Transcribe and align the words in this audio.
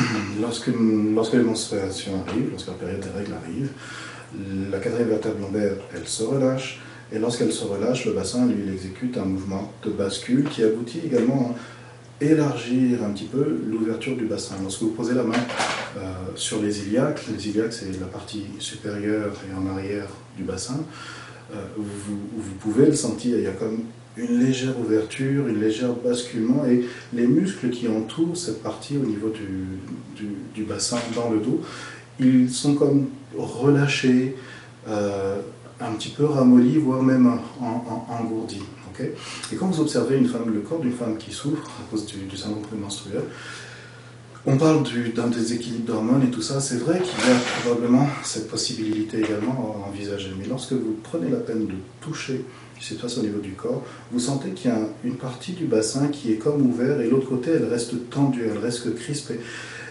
lorsque, 0.40 0.70
lorsque 1.14 1.34
les 1.34 1.42
menstruations 1.42 2.24
arrivent, 2.26 2.50
lorsque 2.50 2.68
la 2.68 2.74
période 2.74 3.00
des 3.00 3.18
règles 3.18 3.34
arrive, 3.34 3.70
la 4.70 4.78
quatrième 4.78 5.08
vertèbre 5.08 5.40
lombaire, 5.40 5.74
elle 5.94 6.06
se 6.06 6.22
relâche, 6.22 6.80
et 7.10 7.18
lorsqu'elle 7.18 7.52
se 7.52 7.64
relâche, 7.64 8.04
le 8.04 8.12
bassin, 8.12 8.46
lui, 8.46 8.70
exécute 8.72 9.16
un 9.16 9.24
mouvement 9.24 9.72
de 9.84 9.90
bascule 9.90 10.44
qui 10.44 10.62
aboutit 10.62 11.00
également 11.06 11.54
à 12.20 12.24
élargir 12.24 13.02
un 13.04 13.10
petit 13.10 13.24
peu 13.24 13.60
l'ouverture 13.66 14.16
du 14.16 14.26
bassin. 14.26 14.56
Lorsque 14.62 14.82
vous 14.82 14.90
posez 14.90 15.14
la 15.14 15.22
main 15.22 15.34
euh, 15.96 16.00
sur 16.34 16.60
les 16.60 16.80
iliaques, 16.86 17.22
les 17.34 17.48
iliaques, 17.48 17.72
c'est 17.72 17.98
la 17.98 18.06
partie 18.06 18.44
supérieure 18.58 19.32
et 19.48 19.54
en 19.54 19.74
arrière 19.74 20.08
du 20.36 20.42
bassin, 20.42 20.80
euh, 21.54 21.64
vous, 21.76 22.18
vous, 22.36 22.54
pouvez 22.60 22.86
le 22.86 22.94
sentir, 22.94 23.38
il 23.38 23.44
y 23.44 23.46
a 23.46 23.52
comme 23.52 23.80
une 24.18 24.40
légère 24.40 24.78
ouverture, 24.78 25.46
une 25.46 25.60
légère 25.60 25.92
basculement, 25.92 26.64
et 26.66 26.84
les 27.12 27.26
muscles 27.26 27.70
qui 27.70 27.88
entourent 27.88 28.36
cette 28.36 28.62
partie 28.62 28.96
au 28.96 29.06
niveau 29.06 29.30
du, 29.30 30.24
du, 30.54 30.64
bassin 30.64 30.98
dans 31.14 31.30
le 31.30 31.38
dos, 31.38 31.60
ils 32.18 32.50
sont 32.50 32.74
comme 32.74 33.08
relâchés, 33.36 34.36
euh, 34.88 35.40
un 35.80 35.92
petit 35.92 36.10
peu 36.10 36.24
ramollis, 36.24 36.78
voire 36.78 37.02
même 37.02 37.30
engourdis. 38.08 38.62
et 39.00 39.56
quand 39.56 39.66
vous 39.66 39.80
observez 39.80 40.16
une 40.16 40.26
femme, 40.26 40.52
le 40.52 40.60
corps 40.60 40.80
d'une 40.80 40.92
femme 40.92 41.16
qui 41.16 41.30
souffre 41.30 41.70
à 41.80 41.90
cause 41.90 42.04
du, 42.06 42.36
syndrome 42.36 42.62
prémenstruel, 42.62 43.22
on 44.46 44.56
parle 44.56 44.82
d'un 45.14 45.26
déséquilibre 45.26 45.86
d'hormones 45.86 46.22
et 46.22 46.30
tout 46.30 46.42
ça. 46.42 46.60
C'est 46.60 46.76
vrai 46.76 47.00
qu'il 47.00 47.28
y 47.28 47.32
a 47.32 47.38
probablement 47.62 48.08
cette 48.22 48.48
possibilité 48.48 49.18
également 49.18 49.76
à 49.84 49.88
envisager. 49.88 50.30
Mais 50.38 50.46
lorsque 50.46 50.72
vous 50.72 50.96
prenez 51.02 51.30
la 51.30 51.38
peine 51.38 51.66
de 51.66 51.74
toucher 52.00 52.44
ce 52.74 52.80
qui 52.80 52.94
se 52.94 53.00
passe 53.00 53.18
au 53.18 53.22
niveau 53.22 53.40
du 53.40 53.52
corps, 53.52 53.82
vous 54.12 54.20
sentez 54.20 54.50
qu'il 54.50 54.70
y 54.70 54.74
a 54.74 54.78
une 55.04 55.16
partie 55.16 55.52
du 55.52 55.64
bassin 55.64 56.08
qui 56.08 56.32
est 56.32 56.36
comme 56.36 56.64
ouverte 56.64 57.00
et 57.00 57.10
l'autre 57.10 57.28
côté, 57.28 57.50
elle 57.50 57.64
reste 57.64 58.10
tendue, 58.10 58.44
elle 58.50 58.58
reste 58.58 58.94
crispée. 58.94 59.40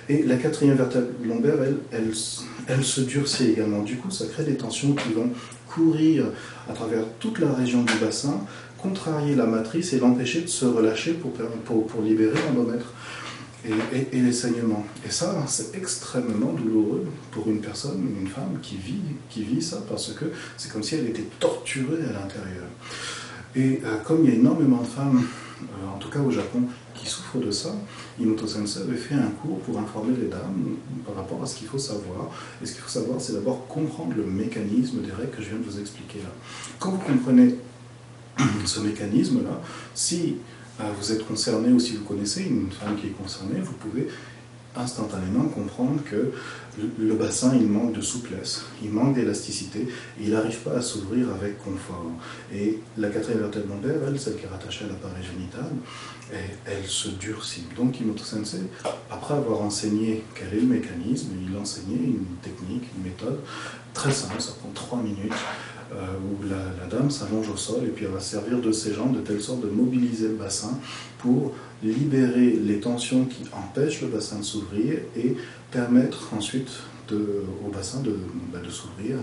Et 0.09 0.23
la 0.23 0.38
quatrième 0.38 0.77
vertèbre 0.77 1.07
lombaire, 1.25 1.57
elle, 1.91 2.13
elle, 2.67 2.83
se 2.83 3.02
durcit 3.02 3.52
également. 3.52 3.83
Du 3.83 3.97
coup, 3.97 4.09
ça 4.09 4.25
crée 4.25 4.45
des 4.45 4.55
tensions 4.55 4.94
qui 4.94 5.11
vont 5.11 5.29
courir 5.67 6.27
à 6.69 6.73
travers 6.73 7.03
toute 7.19 7.39
la 7.39 7.52
région 7.52 7.83
du 7.83 7.94
bassin, 7.95 8.39
contrarier 8.77 9.35
la 9.35 9.45
matrice 9.45 9.91
et 9.91 10.00
l'empêcher 10.00 10.41
de 10.41 10.47
se 10.47 10.66
relâcher 10.66 11.11
pour, 11.11 11.33
pour, 11.66 11.88
pour 11.88 12.02
libérer 12.02 12.38
l'endomètre 12.47 12.94
et, 13.67 14.19
les 14.19 14.31
saignements. 14.31 14.85
Et 15.05 15.09
ça, 15.09 15.43
c'est 15.47 15.75
extrêmement 15.75 16.53
douloureux 16.53 17.05
pour 17.31 17.47
une 17.47 17.59
personne, 17.59 18.07
une 18.19 18.27
femme 18.27 18.59
qui 18.61 18.77
vit, 18.77 19.01
qui 19.29 19.43
vit 19.43 19.61
ça, 19.61 19.83
parce 19.87 20.13
que 20.13 20.25
c'est 20.57 20.71
comme 20.71 20.83
si 20.83 20.95
elle 20.95 21.07
était 21.07 21.27
torturée 21.39 22.03
à 22.09 22.13
l'intérieur. 22.13 22.65
Et 23.55 23.81
euh, 23.83 23.97
comme 24.05 24.23
il 24.23 24.29
y 24.29 24.33
a 24.33 24.35
énormément 24.35 24.81
de 24.81 24.88
femmes, 24.88 25.23
euh, 25.61 25.95
en 25.95 25.97
tout 25.97 26.09
cas 26.09 26.19
au 26.19 26.31
Japon, 26.31 26.63
qui 26.93 27.07
souffrent 27.07 27.39
de 27.39 27.51
ça, 27.51 27.73
Imoto 28.19 28.47
Sensei 28.47 28.81
avait 28.81 28.97
fait 28.97 29.15
un 29.15 29.29
cours 29.41 29.59
pour 29.59 29.77
informer 29.77 30.15
les 30.19 30.27
dames 30.27 30.75
par 31.05 31.15
rapport 31.15 31.41
à 31.43 31.45
ce 31.45 31.55
qu'il 31.55 31.67
faut 31.67 31.77
savoir. 31.77 32.29
Et 32.61 32.65
ce 32.65 32.73
qu'il 32.73 32.81
faut 32.81 32.89
savoir, 32.89 33.19
c'est 33.21 33.33
d'abord 33.33 33.67
comprendre 33.67 34.13
le 34.15 34.25
mécanisme 34.25 35.01
des 35.01 35.11
règles 35.11 35.31
que 35.31 35.41
je 35.41 35.49
viens 35.49 35.59
de 35.59 35.63
vous 35.63 35.79
expliquer 35.79 36.19
là. 36.19 36.29
Quand 36.79 36.91
vous 36.91 36.99
comprenez 36.99 37.55
ce 38.65 38.79
mécanisme-là, 38.81 39.61
si 39.93 40.38
vous 40.80 41.11
êtes 41.11 41.28
concerné 41.28 41.70
ou 41.70 41.80
si 41.80 41.95
vous 41.95 42.03
connaissez 42.03 42.44
une 42.44 42.70
femme 42.72 42.95
qui 42.95 43.08
est 43.08 43.17
concernée, 43.22 43.59
vous 43.59 43.73
pouvez 43.73 44.08
instantanément 44.75 45.45
comprendre 45.45 46.02
que 46.03 46.31
le 47.00 47.16
bassin, 47.16 47.56
il 47.56 47.67
manque 47.67 47.94
de 47.94 48.02
souplesse, 48.02 48.66
il 48.84 48.92
manque 48.92 49.16
d'élasticité, 49.16 49.88
il 50.22 50.30
n'arrive 50.30 50.59
pas 50.59 50.73
à 50.73 50.81
s'ouvrir 50.81 51.30
avec 51.34 51.58
confort. 51.58 52.11
Et 52.53 52.80
la 52.97 53.09
quatrième 53.09 53.39
vertèbre 53.42 53.73
lombaire, 53.73 53.97
elle, 54.08 54.19
celle 54.19 54.36
qui 54.36 54.45
est 54.45 54.50
rattachée 54.50 54.86
à 54.86 54.89
l'appareil 54.89 55.23
génital, 55.23 55.72
elle 56.66 56.86
se 56.86 57.09
durcit. 57.09 57.64
Donc 57.75 58.00
Imoto 58.00 58.23
Sensei, 58.23 58.62
après 59.09 59.34
avoir 59.34 59.62
enseigné 59.62 60.23
quel 60.36 60.58
est 60.58 60.62
le 60.62 60.67
mécanisme, 60.67 61.30
il 61.50 61.58
enseignait 61.58 61.95
une 61.95 62.25
technique, 62.44 62.84
une 62.97 63.03
méthode 63.03 63.39
très 63.94 64.12
simple, 64.12 64.39
ça 64.39 64.52
prend 64.59 64.69
trois 64.75 65.00
minutes, 65.00 65.31
euh, 65.31 65.77
où 65.93 66.47
la, 66.47 66.88
dame 66.88 67.12
s'allonge 67.12 67.50
au 67.50 67.57
sol 67.57 67.84
et 67.84 67.89
puis 67.89 68.06
elle 68.06 68.12
va 68.12 68.19
servir 68.19 68.59
de 68.59 68.72
ses 68.72 68.94
jambes 68.94 69.16
de 69.16 69.22
telle 69.22 69.41
sorte 69.41 69.62
de 69.62 69.69
mobiliser 69.69 70.29
le 70.29 70.35
bassin 70.35 70.79
pour 71.19 71.53
libérer 71.84 72.51
les 72.51 72.79
tensions 72.79 73.25
qui 73.25 73.44
empêchent 73.51 74.01
le 74.01 74.07
bassin 74.07 74.39
de 74.39 74.44
s'ouvrir 74.44 75.00
et 75.16 75.35
permettre 75.72 76.34
ensuite 76.34 76.69
au 77.13 77.69
bassin 77.69 78.01
de, 78.01 78.17
bah, 78.51 78.59
de 78.63 78.69
s'ouvrir 78.69 79.17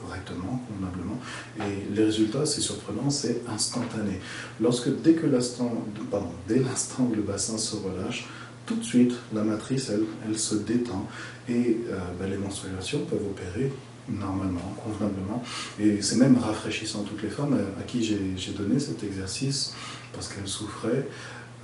correctement, 0.00 0.62
convenablement. 0.68 1.18
Et 1.58 1.94
les 1.94 2.04
résultats, 2.04 2.46
c'est 2.46 2.60
surprenant, 2.60 3.10
c'est 3.10 3.42
instantané. 3.48 4.20
Lorsque, 4.60 4.90
dès 5.02 5.14
que 5.14 5.26
l'instant, 5.26 5.72
pardon, 6.10 6.30
dès 6.48 6.60
où 6.60 7.14
le 7.14 7.22
bassin 7.22 7.58
se 7.58 7.76
relâche, 7.76 8.26
tout 8.66 8.76
de 8.76 8.84
suite, 8.84 9.14
la 9.32 9.42
matrice, 9.42 9.90
elle, 9.90 10.04
elle 10.28 10.38
se 10.38 10.56
détend 10.56 11.06
et 11.48 11.78
euh, 11.88 11.98
bah, 12.18 12.26
les 12.28 12.36
menstruations 12.36 13.00
peuvent 13.08 13.24
opérer 13.24 13.72
normalement, 14.08 14.74
convenablement. 14.82 15.42
Et 15.80 16.02
c'est 16.02 16.16
même 16.16 16.36
rafraîchissant. 16.38 17.02
Toutes 17.02 17.22
les 17.22 17.30
femmes 17.30 17.58
à, 17.78 17.82
qui 17.82 18.04
j'ai 18.04 18.52
donné 18.52 18.78
cet 18.78 19.02
exercice, 19.04 19.74
parce 20.12 20.28
qu'elles 20.28 20.48
souffraient, 20.48 21.08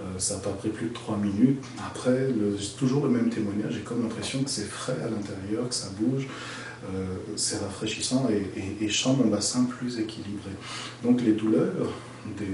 euh, 0.01 0.19
ça 0.19 0.35
n'a 0.35 0.41
pas 0.41 0.51
pris 0.51 0.71
plus 0.71 0.89
de 0.89 0.95
trois 0.95 1.17
minutes. 1.17 1.63
Après, 1.87 2.29
toujours 2.79 3.05
le 3.05 3.11
même 3.11 3.29
témoignage. 3.29 3.75
J'ai 3.75 3.81
comme 3.81 4.03
l'impression 4.03 4.43
que 4.43 4.51
c'est 4.51 4.69
frais 4.69 4.97
à 5.05 5.11
l'intérieur, 5.11 5.69
que 5.69 5.75
ça 5.75 5.89
bouge. 5.99 6.27
Euh, 6.93 7.17
c'est 7.37 7.59
rafraîchissant 7.59 8.29
et, 8.29 8.85
et, 8.85 8.89
chante 8.89 9.19
mon 9.19 9.31
bassin 9.31 9.65
plus 9.65 10.01
équilibré. 10.01 10.51
Donc 11.05 11.21
les 11.21 11.33
douleurs 11.33 11.93
des, 12.37 12.45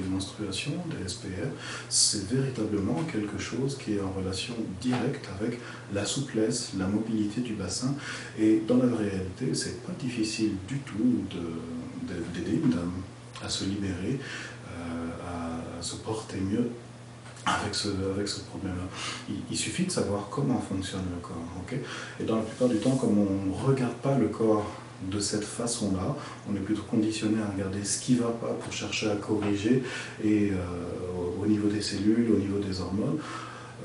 menstruations, 0.00 0.72
des 0.90 1.08
SPR, 1.08 1.48
c'est 1.88 2.28
véritablement 2.28 3.02
quelque 3.10 3.38
chose 3.38 3.78
qui 3.78 3.94
est 3.94 4.00
en 4.00 4.10
relation 4.10 4.54
directe 4.80 5.28
avec 5.40 5.58
la 5.92 6.04
souplesse, 6.04 6.72
la 6.78 6.86
mobilité 6.86 7.40
du 7.40 7.54
bassin. 7.54 7.94
Et 8.38 8.62
dans 8.66 8.76
la 8.76 8.96
réalité, 8.96 9.54
c'est 9.54 9.82
pas 9.82 9.92
difficile 9.98 10.52
du 10.68 10.78
tout 10.80 11.24
d'aider 12.34 12.60
une 12.62 12.70
dame 12.70 12.92
à 13.44 13.48
se 13.48 13.64
libérer, 13.64 14.18
euh, 14.68 15.78
à 15.78 15.82
se 15.82 15.96
porter 15.96 16.38
mieux 16.40 16.70
avec 17.46 17.74
ce, 17.74 17.88
avec 18.14 18.26
ce 18.26 18.40
problème-là. 18.40 19.34
Il, 19.50 19.56
suffit 19.56 19.84
de 19.84 19.90
savoir 19.90 20.28
comment 20.30 20.60
fonctionne 20.60 21.04
le 21.14 21.20
corps. 21.20 21.36
ok? 21.60 21.78
Et 22.20 22.24
dans 22.24 22.36
la 22.36 22.42
plupart 22.42 22.68
du 22.68 22.78
temps, 22.78 22.96
comme 22.96 23.18
on 23.18 23.46
ne 23.46 23.54
regarde 23.54 23.94
pas 23.94 24.18
le 24.18 24.28
corps 24.28 24.66
de 25.02 25.20
cette 25.20 25.44
façon-là, 25.44 26.16
on 26.50 26.56
est 26.56 26.60
plutôt 26.60 26.82
conditionné 26.82 27.40
à 27.42 27.52
regarder 27.52 27.84
ce 27.84 28.00
qui 28.00 28.14
ne 28.14 28.20
va 28.20 28.30
pas 28.30 28.52
pour 28.60 28.72
chercher 28.72 29.10
à 29.10 29.16
corriger 29.16 29.82
euh, 30.24 30.50
au 31.40 31.46
niveau 31.46 31.68
des 31.68 31.82
cellules, 31.82 32.30
au 32.32 32.38
niveau 32.38 32.58
des 32.58 32.80
hormones. 32.80 33.18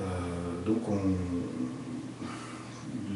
Euh, 0.02 0.06
donc 0.66 0.88
on, 0.90 1.00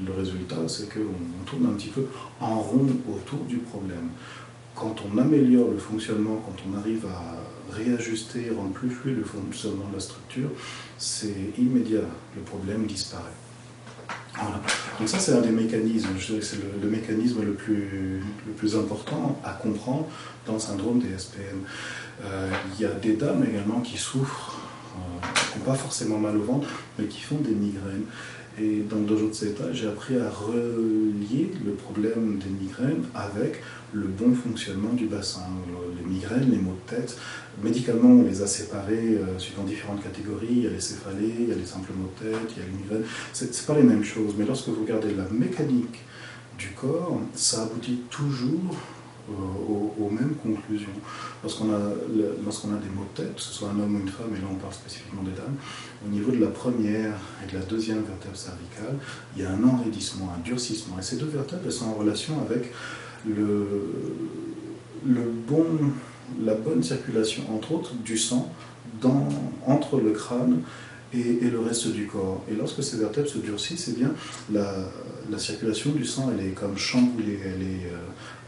le 0.05 0.11
résultat, 0.11 0.57
c'est 0.67 0.89
qu'on 0.93 1.45
tourne 1.45 1.67
un 1.67 1.73
petit 1.75 1.89
peu 1.89 2.05
en 2.39 2.59
rond 2.59 2.87
autour 3.09 3.45
du 3.45 3.57
problème. 3.57 4.09
Quand 4.75 4.95
on 5.09 5.17
améliore 5.17 5.71
le 5.71 5.77
fonctionnement, 5.77 6.43
quand 6.45 6.69
on 6.69 6.77
arrive 6.77 7.05
à 7.05 7.73
réajuster, 7.73 8.51
rendre 8.55 8.73
plus 8.73 8.89
fluide 8.89 9.17
le 9.17 9.23
fonctionnement 9.23 9.87
de 9.89 9.95
la 9.95 10.01
structure, 10.01 10.49
c'est 10.97 11.53
immédiat, 11.57 12.01
le 12.35 12.41
problème 12.41 12.85
disparaît. 12.85 13.44
Voilà. 14.37 14.61
Donc 14.99 15.07
ça, 15.09 15.19
c'est 15.19 15.33
un 15.33 15.41
des 15.41 15.51
mécanismes, 15.51 16.09
je 16.17 16.27
dirais 16.27 16.39
que 16.39 16.45
c'est 16.45 16.59
le, 16.81 16.89
mécanisme 16.89 17.43
le 17.43 17.53
plus, 17.53 18.21
le 18.45 18.53
plus 18.53 18.75
important 18.75 19.39
à 19.43 19.51
comprendre 19.51 20.07
dans 20.45 20.53
le 20.53 20.59
syndrome 20.59 20.99
des 20.99 21.17
SPM. 21.17 21.61
Euh, 22.23 22.49
il 22.75 22.81
y 22.81 22.85
a 22.85 22.91
des 22.91 23.15
dames 23.15 23.45
également 23.49 23.81
qui 23.81 23.97
souffrent, 23.97 24.57
qui 25.51 25.59
n'ont 25.59 25.65
pas 25.65 25.75
forcément 25.75 26.17
mal 26.17 26.37
au 26.37 26.43
ventre, 26.43 26.67
mais 26.97 27.05
qui 27.05 27.21
font 27.21 27.37
des 27.37 27.53
migraines. 27.53 28.05
Et 28.57 28.83
dans 28.89 28.97
le 28.97 29.03
dojo 29.03 29.27
de 29.27 29.33
Zeta, 29.33 29.73
j'ai 29.73 29.87
appris 29.87 30.17
à 30.17 30.29
relier 30.29 31.51
le 31.65 31.73
problème 31.73 32.39
des 32.39 32.49
migraines 32.49 33.03
avec 33.13 33.61
le 33.91 34.07
bon 34.07 34.33
fonctionnement 34.33 34.93
du 34.93 35.07
bassin. 35.07 35.47
Les 35.97 36.05
migraines, 36.05 36.51
les 36.51 36.57
maux 36.57 36.77
de 36.85 36.95
tête, 36.95 37.17
médicalement, 37.61 38.09
on 38.09 38.23
les 38.23 38.41
a 38.41 38.47
séparés 38.47 39.17
euh, 39.17 39.37
suivant 39.39 39.63
différentes 39.63 40.01
catégories. 40.01 40.47
Il 40.49 40.63
y 40.63 40.67
a 40.67 40.69
les 40.69 40.79
céphalées, 40.79 41.35
il 41.37 41.49
y 41.49 41.51
a 41.51 41.55
les 41.55 41.65
simples 41.65 41.91
maux 41.97 42.09
de 42.17 42.31
tête, 42.31 42.53
il 42.55 42.63
y 42.63 42.65
a 42.65 42.69
les 42.69 42.77
migraines. 42.77 43.03
Ce 43.33 43.43
n'est 43.43 43.51
pas 43.67 43.75
les 43.75 43.83
mêmes 43.83 44.05
choses, 44.05 44.33
mais 44.37 44.45
lorsque 44.45 44.69
vous 44.69 44.81
regardez 44.81 45.13
la 45.13 45.27
mécanique 45.29 46.03
du 46.57 46.69
corps, 46.69 47.19
ça 47.33 47.63
aboutit 47.63 48.03
toujours 48.09 48.73
euh, 49.27 50.03
aux, 50.03 50.09
mêmes 50.11 50.35
conclusions. 50.35 50.87
Lorsqu'on 51.41 51.73
a, 51.73 51.79
lorsqu'on 52.43 52.69
a 52.69 52.77
des 52.77 52.89
maux 52.89 53.07
de 53.15 53.23
tête, 53.23 53.35
que 53.35 53.41
ce 53.41 53.51
soit 53.51 53.69
un 53.69 53.79
homme 53.79 53.95
ou 53.95 53.99
une 53.99 54.09
femme, 54.09 54.29
et 54.35 54.39
là 54.39 54.47
on 54.51 54.55
parle 54.55 54.73
spécifiquement 54.73 55.23
des 55.23 55.31
dames, 55.31 55.55
au 56.05 56.09
niveau 56.09 56.31
de 56.31 56.37
la 56.37 56.51
première 56.51 57.15
et 57.43 57.51
de 57.51 57.57
la 57.57 57.65
deuxième 57.65 58.03
vertèbre 58.03 58.35
cervicale, 58.35 58.97
il 59.35 59.41
y 59.41 59.45
a 59.45 59.51
un 59.51 59.63
enraidissement, 59.63 60.31
un 60.37 60.41
durcissement. 60.41 60.99
Et 60.99 61.01
ces 61.01 61.15
deux 61.15 61.25
vertèbres 61.25 61.63
elles 61.65 61.71
sont 61.71 61.87
en 61.87 61.95
relation 61.95 62.39
avec 62.39 62.71
le, 63.27 63.67
bon, 65.47 65.65
la 66.43 66.53
bonne 66.53 66.83
circulation, 66.83 67.43
entre 67.51 67.71
autres, 67.71 67.95
du 67.95 68.19
sang 68.19 68.51
dans, 69.01 69.27
entre 69.65 69.99
le 69.99 70.11
crâne 70.11 70.61
et, 71.13 71.49
le 71.49 71.59
reste 71.59 71.87
du 71.87 72.05
corps. 72.05 72.43
Et 72.51 72.55
lorsque 72.55 72.83
ces 72.83 72.97
vertèbres 72.97 73.27
se 73.27 73.39
durcissent, 73.39 73.89
eh 73.89 73.99
bien, 73.99 74.11
la, 74.51 74.71
la 75.31 75.39
circulation 75.39 75.91
du 75.91 76.05
sang, 76.05 76.31
elle 76.31 76.45
est 76.45 76.51
comme 76.51 76.77
chamboulée, 76.77 77.39
elle 77.43 77.63
est 77.63 77.89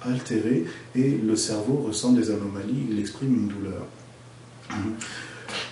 altérée, 0.04 0.66
et 0.96 1.10
le 1.18 1.36
cerveau 1.36 1.84
ressent 1.88 2.14
des 2.14 2.30
anomalies, 2.30 2.88
il 2.92 3.00
exprime 3.00 3.34
une 3.34 3.48
douleur. 3.48 3.86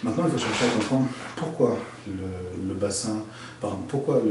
Maintenant, 0.03 0.25
il 0.25 0.31
faut 0.31 0.37
chercher 0.37 0.65
à 0.65 0.69
comprendre 0.69 1.07
pourquoi 1.35 1.77
le, 2.07 2.73
bassin, 2.73 3.23
pardon, 3.59 3.79
pourquoi 3.87 4.21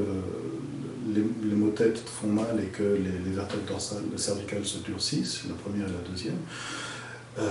les, 1.12 1.54
maux 1.54 1.70
têtes 1.70 1.98
font 1.98 2.28
mal 2.28 2.60
et 2.62 2.66
que 2.66 2.82
les, 2.82 3.18
les 3.24 3.36
vertèbres 3.36 3.64
dorsales, 3.66 4.02
cervicales 4.16 4.64
se 4.64 4.78
durcissent, 4.78 5.42
la 5.48 5.54
première 5.54 5.86
et 5.86 5.92
la 5.92 6.10
deuxième. 6.10 6.38
Euh, 7.38 7.42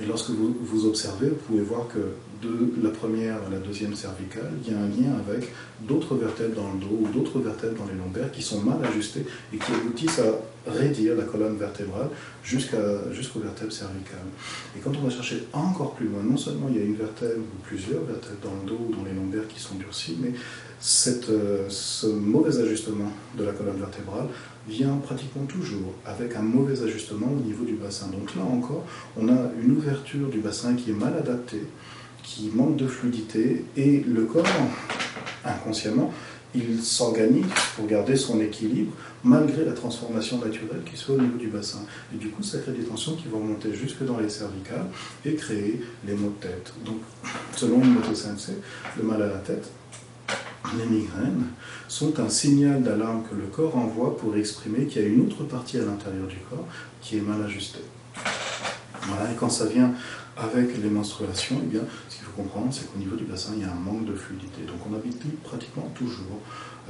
et 0.00 0.06
lorsque 0.06 0.30
vous, 0.30 0.86
observez, 0.86 1.28
vous 1.28 1.36
pouvez 1.36 1.62
voir 1.62 1.88
que 1.88 2.14
de 2.44 2.82
la 2.82 2.90
première 2.90 3.36
à 3.36 3.50
la 3.50 3.58
deuxième 3.58 3.94
cervicale, 3.94 4.52
il 4.64 4.72
y 4.72 4.74
a 4.74 4.78
un 4.78 4.88
lien 4.88 5.18
avec 5.26 5.50
d'autres 5.80 6.14
vertèbres 6.14 6.56
dans 6.56 6.72
le 6.72 6.80
dos 6.80 6.98
ou 7.00 7.08
d'autres 7.08 7.38
vertèbres 7.40 7.78
dans 7.78 7.86
les 7.86 7.98
lombaires 7.98 8.30
qui 8.30 8.42
sont 8.42 8.60
mal 8.60 8.78
ajustées 8.84 9.24
et 9.52 9.56
qui 9.56 9.72
aboutissent 9.72 10.20
à 10.20 10.70
raidir 10.70 11.16
la 11.16 11.24
colonne 11.24 11.56
vertébrale 11.56 12.08
jusqu'aux 12.42 13.40
vertèbres 13.40 13.72
cervicales. 13.72 14.18
Et 14.76 14.80
quand 14.80 14.92
on 14.96 15.02
va 15.02 15.10
chercher 15.10 15.44
encore 15.52 15.94
plus 15.94 16.06
loin, 16.06 16.22
non 16.22 16.36
seulement 16.36 16.68
il 16.70 16.76
y 16.76 16.80
a 16.80 16.84
une 16.84 16.96
vertèbre 16.96 17.40
ou 17.40 17.62
plusieurs 17.66 18.02
vertèbres 18.04 18.40
dans 18.42 18.54
le 18.62 18.68
dos 18.68 18.86
ou 18.88 18.94
dans 18.94 19.04
les 19.04 19.14
lombaires 19.14 19.48
qui 19.48 19.60
sont 19.60 19.74
durcies, 19.76 20.16
mais 20.20 20.32
cette, 20.80 21.30
euh, 21.30 21.64
ce 21.68 22.06
mauvais 22.06 22.58
ajustement 22.58 23.10
de 23.38 23.44
la 23.44 23.52
colonne 23.52 23.78
vertébrale 23.78 24.26
vient 24.68 24.96
pratiquement 24.96 25.44
toujours 25.44 25.94
avec 26.06 26.36
un 26.36 26.42
mauvais 26.42 26.82
ajustement 26.82 27.26
au 27.26 27.42
niveau 27.42 27.64
du 27.64 27.74
bassin. 27.74 28.08
Donc 28.08 28.34
là 28.34 28.42
encore, 28.42 28.84
on 29.16 29.28
a 29.28 29.50
une 29.62 29.72
ouverture 29.72 30.28
du 30.28 30.38
bassin 30.38 30.74
qui 30.74 30.90
est 30.90 30.94
mal 30.94 31.14
adaptée, 31.16 31.62
qui 32.24 32.50
manque 32.52 32.76
de 32.76 32.88
fluidité, 32.88 33.64
et 33.76 34.00
le 34.00 34.24
corps, 34.24 34.44
inconsciemment, 35.44 36.12
il 36.54 36.82
s'organise 36.82 37.46
pour 37.76 37.86
garder 37.86 38.16
son 38.16 38.40
équilibre 38.40 38.92
malgré 39.24 39.64
la 39.64 39.72
transformation 39.72 40.38
naturelle 40.38 40.82
qui 40.88 40.96
se 40.96 41.06
fait 41.06 41.12
au 41.12 41.20
niveau 41.20 41.36
du 41.36 41.48
bassin. 41.48 41.80
Et 42.14 42.16
du 42.16 42.28
coup, 42.28 42.42
ça 42.42 42.58
crée 42.58 42.72
des 42.72 42.84
tensions 42.84 43.16
qui 43.16 43.28
vont 43.28 43.40
monter 43.40 43.74
jusque 43.74 44.04
dans 44.04 44.18
les 44.18 44.28
cervicales 44.28 44.86
et 45.24 45.34
créer 45.34 45.80
les 46.06 46.14
maux 46.14 46.32
de 46.40 46.46
tête. 46.46 46.72
Donc, 46.84 46.98
selon 47.56 47.80
le 47.80 47.86
moto 47.86 48.10
le 48.96 49.02
mal 49.02 49.22
à 49.22 49.26
la 49.26 49.38
tête, 49.38 49.70
les 50.78 50.86
migraines 50.86 51.44
sont 51.88 52.18
un 52.20 52.28
signal 52.28 52.82
d'alarme 52.82 53.22
que 53.28 53.34
le 53.34 53.46
corps 53.46 53.76
envoie 53.76 54.16
pour 54.16 54.36
exprimer 54.36 54.86
qu'il 54.86 55.02
y 55.02 55.04
a 55.04 55.08
une 55.08 55.22
autre 55.22 55.44
partie 55.44 55.78
à 55.78 55.84
l'intérieur 55.84 56.26
du 56.26 56.38
corps 56.48 56.66
qui 57.00 57.18
est 57.18 57.20
mal 57.20 57.42
ajustée. 57.42 57.80
Voilà, 59.06 59.30
et 59.32 59.34
quand 59.34 59.50
ça 59.50 59.66
vient 59.66 59.92
avec 60.36 60.76
les 60.82 60.90
menstruations, 60.90 61.60
eh 61.62 61.66
bien, 61.66 61.82
ce 62.08 62.16
qu'il 62.16 62.24
faut 62.24 62.32
comprendre, 62.32 62.68
c'est 62.72 62.90
qu'au 62.90 62.98
niveau 62.98 63.16
du 63.16 63.24
bassin, 63.24 63.52
il 63.56 63.62
y 63.62 63.64
a 63.64 63.70
un 63.70 63.74
manque 63.74 64.06
de 64.06 64.14
fluidité. 64.14 64.62
Donc 64.62 64.78
on 64.90 64.94
habite 64.94 65.22
pratiquement 65.42 65.90
toujours 65.94 66.40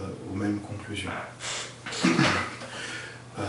euh, 0.01 0.07
aux 0.33 0.37
mêmes 0.37 0.61
conclusions. 0.61 1.11
Euh, 3.37 3.43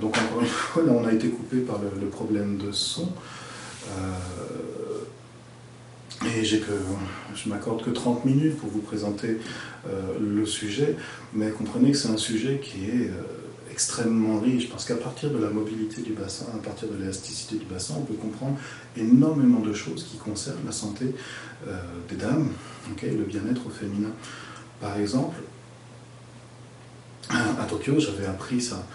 donc 0.00 0.16
encore 0.18 0.42
une 0.42 0.46
fois, 0.46 0.82
on 0.88 1.06
a 1.06 1.12
été 1.12 1.28
coupé 1.28 1.60
par 1.60 1.78
le, 1.78 2.06
problème 2.08 2.58
de 2.58 2.72
son. 2.72 3.10
Euh, 3.88 4.12
et 6.26 6.42
que, 6.42 6.72
je 7.34 7.48
m'accorde 7.48 7.82
que 7.82 7.88
30 7.88 8.26
minutes 8.26 8.58
pour 8.58 8.68
vous 8.68 8.82
présenter 8.82 9.38
le 10.20 10.44
sujet, 10.44 10.96
mais 11.32 11.50
comprenez 11.50 11.92
que 11.92 11.96
c'est 11.96 12.10
un 12.10 12.18
sujet 12.18 12.60
qui 12.62 12.84
est 12.84 13.10
extrêmement 13.80 14.38
riche, 14.40 14.68
parce 14.68 14.84
qu'à 14.84 14.96
partir 14.96 15.30
de 15.30 15.38
la 15.38 15.48
mobilité 15.48 16.02
du 16.02 16.12
bassin, 16.12 16.44
à 16.54 16.58
partir 16.58 16.86
de 16.88 16.98
l'élasticité 16.98 17.56
du 17.56 17.64
bassin, 17.64 17.94
on 17.96 18.02
peut 18.02 18.12
comprendre 18.12 18.58
énormément 18.94 19.60
de 19.60 19.72
choses 19.72 20.04
qui 20.04 20.18
concernent 20.18 20.66
la 20.66 20.72
santé 20.72 21.14
euh, 21.66 21.80
des 22.10 22.16
dames, 22.16 22.50
le 23.02 23.24
bien-être 23.24 23.70
féminin. 23.70 24.10
Par 24.82 24.98
exemple, 24.98 25.36
à 27.30 27.64
Tokyo, 27.64 27.98
j'avais 27.98 28.26
appris 28.26 28.60
ça. 28.60 28.86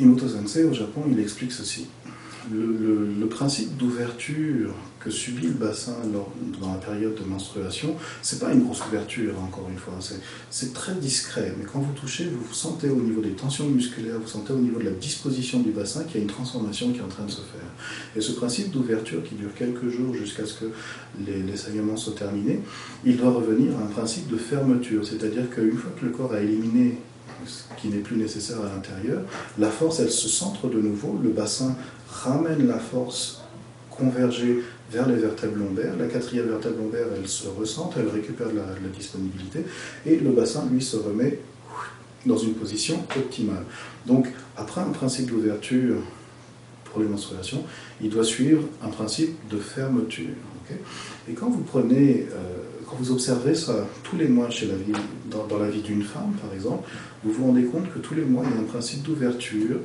Imoto 0.00 0.28
Sensei, 0.28 0.64
au 0.64 0.74
Japon, 0.74 1.04
il 1.08 1.20
explique 1.20 1.52
ceci 1.52 1.86
le, 2.52 3.26
principe 3.26 3.76
d'ouverture 3.76 4.72
que 5.00 5.10
subit 5.10 5.48
le 5.48 5.52
bassin 5.52 5.96
dans 6.60 6.72
la 6.72 6.78
période 6.78 7.14
de 7.14 7.28
menstruation, 7.28 7.94
c'est 8.22 8.40
pas 8.40 8.52
une 8.52 8.62
grosse 8.62 8.80
ouverture, 8.86 9.34
encore 9.42 9.68
une 9.70 9.76
fois, 9.76 9.94
c'est 10.50 10.72
très 10.72 10.94
discret. 10.94 11.54
Mais 11.58 11.64
quand 11.64 11.80
vous 11.80 11.92
touchez, 11.92 12.24
vous, 12.24 12.54
sentez 12.54 12.88
au 12.88 13.00
niveau 13.00 13.20
des 13.20 13.32
tensions 13.32 13.68
musculaires, 13.68 14.18
vous 14.18 14.28
sentez 14.28 14.52
au 14.52 14.58
niveau 14.58 14.78
de 14.78 14.84
la 14.84 14.92
disposition 14.92 15.60
du 15.60 15.70
bassin 15.70 16.04
qu'il 16.04 16.16
y 16.16 16.18
a 16.20 16.22
une 16.22 16.32
transformation 16.32 16.92
qui 16.92 17.00
est 17.00 17.02
en 17.02 17.08
train 17.08 17.24
de 17.24 17.30
se 17.30 17.42
faire. 17.42 17.68
Et 18.16 18.20
ce 18.20 18.32
principe 18.32 18.70
d'ouverture 18.70 19.22
qui 19.22 19.34
dure 19.34 19.54
quelques 19.54 19.88
jours 19.88 20.14
jusqu'à 20.14 20.46
ce 20.46 20.54
que 20.54 20.66
les, 21.26 21.42
les 21.42 21.56
saignements 21.56 21.96
soient 21.96 22.14
terminés, 22.14 22.60
il 23.04 23.16
doit 23.16 23.32
revenir 23.32 23.76
à 23.78 23.82
un 23.82 23.88
principe 23.88 24.28
de 24.28 24.36
fermeture, 24.36 25.06
c'est-à-dire 25.06 25.50
qu'une 25.50 25.76
fois 25.76 25.90
que 26.00 26.06
le 26.06 26.12
corps 26.12 26.32
a 26.32 26.40
éliminé 26.40 26.96
ce 27.46 27.62
qui 27.80 27.88
n'est 27.88 27.98
plus 27.98 28.16
nécessaire 28.16 28.58
à 28.60 28.74
l'intérieur, 28.74 29.22
la 29.58 29.70
force, 29.70 30.00
elle 30.00 30.10
se 30.10 30.28
centre 30.28 30.68
de 30.68 30.80
nouveau, 30.80 31.18
le 31.22 31.30
bassin 31.30 31.76
ramène 32.08 32.66
la 32.66 32.78
force 32.78 33.42
convergée 33.90 34.62
vers 34.90 35.08
les 35.08 35.16
vertèbres 35.16 35.56
lombaires. 35.56 35.96
La 35.98 36.06
quatrième 36.06 36.48
vertèbre 36.48 36.78
lombaire, 36.78 37.06
elle 37.16 37.28
se 37.28 37.48
ressent, 37.48 37.90
elle 37.96 38.08
récupère 38.08 38.48
la, 38.48 38.88
disponibilité, 38.94 39.64
et 40.04 40.16
le 40.16 40.30
bassin, 40.30 40.66
lui, 40.70 40.82
se 40.82 40.96
remet 40.96 41.38
dans 42.24 42.38
une 42.38 42.54
position 42.54 43.02
optimale. 43.16 43.64
Donc, 44.06 44.28
après 44.56 44.80
un 44.80 44.90
principe 44.90 45.30
d'ouverture 45.30 45.96
pour 46.84 47.00
les 47.00 47.06
menstruations, 47.06 47.62
il 48.00 48.10
doit 48.10 48.24
suivre 48.24 48.62
un 48.82 48.88
principe 48.88 49.36
de 49.48 49.58
fermeture. 49.58 50.34
et 51.28 51.32
quand 51.32 51.48
vous 51.48 51.62
prenez, 51.62 52.26
euh, 52.32 52.56
quand 52.86 52.96
vous 52.96 53.12
observez 53.12 53.54
ça 53.54 53.86
tous 54.02 54.16
les 54.16 54.28
mois 54.28 54.50
chez 54.50 54.66
la 54.66 54.76
vie, 54.76 54.92
dans 55.30 55.58
la 55.58 55.68
vie 55.68 55.82
d'une 55.82 56.02
femme, 56.02 56.32
par 56.40 56.52
exemple, 56.52 56.88
vous 57.26 57.32
vous 57.32 57.46
rendez 57.46 57.64
compte 57.64 57.92
que 57.92 57.98
tous 57.98 58.14
les 58.14 58.24
mois, 58.24 58.44
il 58.48 58.54
y 58.54 58.58
a 58.58 58.60
un 58.60 58.64
principe 58.64 59.02
d'ouverture 59.02 59.78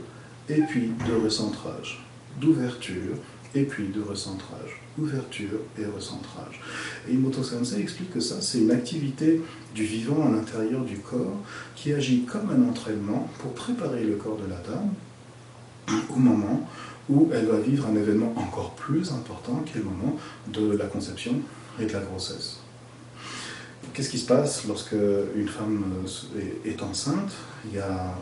et 0.49 0.61
puis 0.61 0.91
de 1.07 1.23
recentrage 1.23 2.03
d'ouverture 2.39 3.17
et 3.53 3.63
puis 3.63 3.88
de 3.89 4.01
recentrage. 4.01 4.81
Ouverture 4.97 5.59
et 5.77 5.85
recentrage. 5.85 6.61
Et 7.09 7.13
Imoto 7.13 7.43
Sensei 7.43 7.81
explique 7.81 8.11
que 8.11 8.19
ça, 8.19 8.41
c'est 8.41 8.59
une 8.59 8.71
activité 8.71 9.41
du 9.73 9.83
vivant 9.83 10.25
à 10.27 10.31
l'intérieur 10.31 10.83
du 10.83 10.97
corps 10.97 11.38
qui 11.75 11.93
agit 11.93 12.23
comme 12.23 12.49
un 12.49 12.69
entraînement 12.69 13.29
pour 13.39 13.53
préparer 13.53 14.03
le 14.03 14.15
corps 14.15 14.37
de 14.37 14.49
la 14.49 14.57
dame 14.57 14.94
au 16.09 16.19
moment 16.19 16.69
où 17.09 17.29
elle 17.33 17.45
va 17.45 17.59
vivre 17.59 17.87
un 17.87 17.95
événement 17.95 18.33
encore 18.37 18.71
plus 18.75 19.11
important 19.11 19.63
qui 19.65 19.77
est 19.77 19.81
le 19.81 19.85
moment 19.85 20.17
de 20.47 20.77
la 20.77 20.85
conception 20.85 21.35
et 21.79 21.85
de 21.85 21.94
la 21.94 22.01
grossesse. 22.01 22.59
Qu'est-ce 23.94 24.10
qui 24.10 24.19
se 24.19 24.28
passe 24.28 24.66
lorsque 24.68 24.95
une 25.36 25.48
femme 25.48 25.83
est 26.66 26.81
enceinte? 26.81 27.31
Il 27.66 27.75
y 27.75 27.80
a 27.80 28.16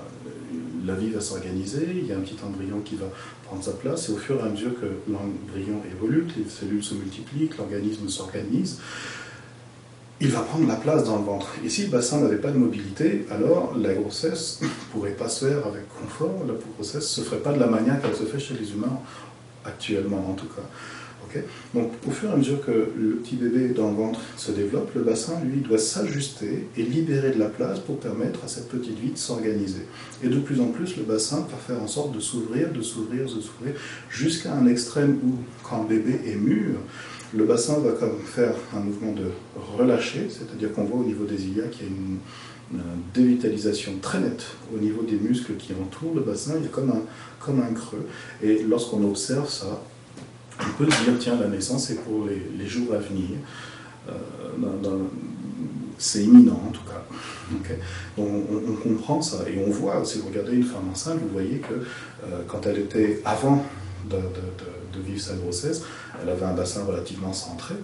la 0.86 0.96
vie 0.96 1.10
va 1.10 1.22
s'organiser, 1.22 1.88
il 1.90 2.08
y 2.08 2.14
a 2.14 2.18
un 2.18 2.22
petit 2.22 2.38
embryon 2.44 2.80
qui 2.80 2.96
va 2.96 3.06
prendre 3.46 3.64
sa 3.64 3.72
place, 3.72 4.10
et 4.10 4.12
au 4.12 4.18
fur 4.18 4.38
et 4.38 4.42
à 4.42 4.50
mesure 4.50 4.72
que 4.80 4.88
l'embryon 5.12 5.82
évolue, 5.92 6.26
que 6.26 6.40
les 6.40 6.50
cellules 6.50 6.84
se 6.84 6.96
multiplient, 6.96 7.48
que 7.48 7.58
l'organisme 7.58 8.08
s'organise, 8.08 8.80
il 10.22 10.32
va 10.32 10.42
prendre 10.42 10.68
la 10.68 10.76
place 10.76 11.06
dans 11.06 11.18
le 11.18 11.24
ventre. 11.24 11.50
Et 11.64 11.70
si 11.70 11.84
le 11.84 11.90
bassin 11.90 12.20
n'avait 12.20 12.38
pas 12.38 12.52
de 12.52 12.58
mobilité, 12.58 13.25
alors 13.32 13.74
la 13.78 13.94
grossesse 13.94 14.60
ne 14.62 14.68
pourrait 14.92 15.12
pas 15.12 15.30
se 15.30 15.46
faire 15.46 15.66
avec 15.66 15.88
confort, 15.88 16.44
la 16.48 16.56
grossesse 16.75 17.18
ne 17.18 17.24
se 17.24 17.30
ferait 17.30 17.42
pas 17.42 17.54
de 17.54 17.60
la 17.60 17.68
manière 17.68 18.01
qu'elle 18.01 18.16
se 18.16 18.24
fait 18.24 18.39
chez 18.39 18.56
les 18.56 18.72
humains, 18.72 19.00
actuellement 19.66 20.30
en 20.30 20.34
tout 20.34 20.48
cas. 20.48 20.63
Donc, 21.76 21.92
au 22.08 22.12
fur 22.12 22.30
et 22.30 22.34
à 22.34 22.36
mesure 22.36 22.66
que 22.66 22.72
le 22.72 23.16
petit 23.18 23.36
bébé 23.36 23.70
dans 23.70 23.90
le 23.90 23.96
ventre 23.96 24.20
se 24.36 24.52
développe, 24.52 24.94
le 24.96 25.02
bassin, 25.02 25.40
lui, 25.44 25.62
doit 25.62 25.78
s'ajuster 25.78 26.68
et 26.76 26.84
libérer 26.84 27.32
de 27.32 27.40
la 27.40 27.50
place 27.50 27.80
pour 27.80 28.00
permettre 28.00 28.44
à 28.44 28.48
cette 28.48 28.70
petite 28.70 28.98
vie 28.98 29.12
de 29.12 29.18
s'organiser. 29.18 29.86
Et 30.24 30.28
de 30.28 30.40
plus 30.40 30.60
en 30.60 30.68
plus, 30.68 30.98
le 30.98 31.04
bassin 31.04 31.46
va 31.50 31.58
faire 31.58 31.82
en 31.82 31.88
sorte 31.88 32.16
de 32.16 32.20
s'ouvrir, 32.20 32.72
de 32.72 32.82
s'ouvrir, 32.82 33.24
de 33.24 33.42
s'ouvrir, 33.42 33.74
jusqu'à 34.10 34.54
un 34.54 34.66
extrême 34.68 35.20
où, 35.24 35.36
quand 35.64 35.84
le 35.84 35.98
bébé 35.98 36.20
est 36.26 36.36
mûr, 36.36 36.80
le 37.34 37.44
bassin 37.44 37.78
va 37.80 37.92
comme 37.92 38.18
faire 38.26 38.56
un 38.76 38.80
mouvement 38.80 39.12
de 39.12 39.30
relâcher, 39.78 40.28
c'est-à-dire 40.30 40.74
qu'on 40.74 40.86
voit 40.86 41.00
au 41.00 41.04
niveau 41.04 41.26
des 41.26 41.46
iliaques 41.46 41.72
qu'il 41.72 41.86
y 41.86 41.90
a 41.90 41.92
une, 41.92 42.18
dévitalisation 43.16 43.94
très 44.00 44.20
nette 44.20 44.46
au 44.72 44.78
niveau 44.78 45.02
des 45.02 45.16
muscles 45.16 45.54
qui 45.58 45.74
entourent 45.74 46.14
le 46.14 46.22
bassin, 46.22 46.54
il 46.58 46.66
y 46.66 46.68
a 46.68 46.70
comme 46.70 46.92
un, 46.92 47.02
comme 47.44 47.60
un 47.62 47.74
creux. 47.74 48.06
Et 48.44 48.62
lorsqu'on 48.62 49.04
observe 49.10 49.50
ça, 49.50 49.82
on 50.60 50.78
peut 50.78 50.86
dire, 50.86 51.13
tiens, 51.20 51.38
la 51.39 51.48
naissance 51.48 51.88
c'est 51.88 52.04
pour 52.04 52.25
les, 52.25 52.68
jours 52.68 52.94
à 52.94 52.98
venir. 52.98 53.38
Euh, 54.08 54.12
c'est 55.98 56.24
imminent 56.24 56.62
en 56.68 56.72
tout 56.72 56.84
cas. 56.84 57.04
Donc 57.51 57.68
on, 58.18 58.74
comprend 58.75 59.22
ça 59.22 59.38
et 59.50 59.63
on 59.66 59.70
voit, 59.70 60.04
si 60.06 60.20
vous 60.20 60.28
regardez 60.30 60.56
une 60.56 60.63
femme 60.63 60.89
enceinte, 60.89 61.20
vous 61.22 61.30
voyez 61.30 61.60
que 61.60 61.74
euh, 61.74 62.42
quand 62.48 62.66
elle 62.66 62.80
était 62.80 63.22
avant 63.25 63.63
de, 64.10 64.18
vivre 65.01 65.22
sa 65.22 65.36
grossesse, 65.36 65.84
elle 66.22 66.30
avait 66.30 66.46
un 66.46 66.54
bassin 66.54 66.84
relativement 66.84 67.32
centré. 67.32 67.75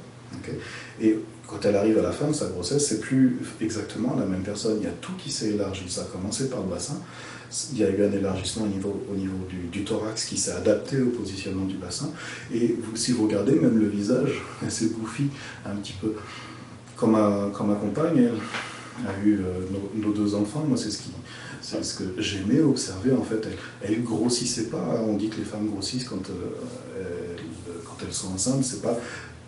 Et 1.01 1.19
quand 1.47 1.63
elle 1.63 1.75
arrive 1.75 1.99
à 1.99 2.01
la 2.01 2.11
fin 2.11 2.27
de 2.27 2.33
sa 2.33 2.47
grossesse, 2.47 2.87
c'est 2.87 2.99
plus 2.99 3.37
exactement 3.61 4.15
la 4.15 4.25
même 4.25 4.41
personne. 4.41 4.77
Il 4.79 4.83
y 4.83 4.87
a 4.87 4.93
tout 5.01 5.13
qui 5.17 5.31
s'est 5.31 5.49
élargi. 5.49 5.83
Ça 5.89 6.01
a 6.01 6.05
commencé 6.05 6.49
par 6.49 6.61
le 6.61 6.69
bassin, 6.69 6.99
il 7.71 7.79
y 7.79 7.83
a 7.83 7.89
eu 7.89 8.03
un 8.03 8.11
élargissement 8.11 8.65
au 8.65 8.67
niveau, 8.67 9.05
au 9.11 9.15
niveau 9.15 9.37
du, 9.71 9.83
thorax 9.83 10.25
qui 10.25 10.37
s'est 10.37 10.51
adapté 10.51 10.99
au 11.01 11.09
positionnement 11.09 11.65
du 11.65 11.75
bassin. 11.75 12.09
Et 12.53 12.75
si 12.95 13.11
vous 13.11 13.25
regardez, 13.27 13.53
même 13.53 13.77
le 13.77 13.87
visage 13.87 14.41
s'est 14.69 14.87
bouffi 14.87 15.27
un 15.65 15.75
petit 15.75 15.93
peu. 15.93 16.13
Comme 16.95 17.11
ma, 17.11 17.51
ma 17.63 17.75
compagne, 17.75 18.29
elle 18.99 19.07
a 19.07 19.25
eu 19.25 19.39
euh, 19.41 19.59
nos, 19.95 20.13
deux 20.13 20.33
enfants, 20.35 20.63
moi 20.67 20.77
c'est 20.77 20.89
ce, 20.89 21.97
que 21.97 22.03
j'aimais 22.17 22.61
observer 22.61 23.11
en 23.11 23.23
fait. 23.23 23.45
Elle, 23.83 23.93
elle 23.93 24.03
grossissait 24.03 24.69
pas. 24.69 25.01
On 25.05 25.15
dit 25.15 25.29
que 25.29 25.37
les 25.37 25.43
femmes 25.43 25.67
grossissent 25.67 26.05
quand, 26.05 26.29
euh, 26.29 27.35
elles, 27.37 27.73
quand 27.83 27.97
elles 28.05 28.13
sont 28.13 28.33
enceintes, 28.33 28.63
c'est 28.63 28.81
pas 28.81 28.97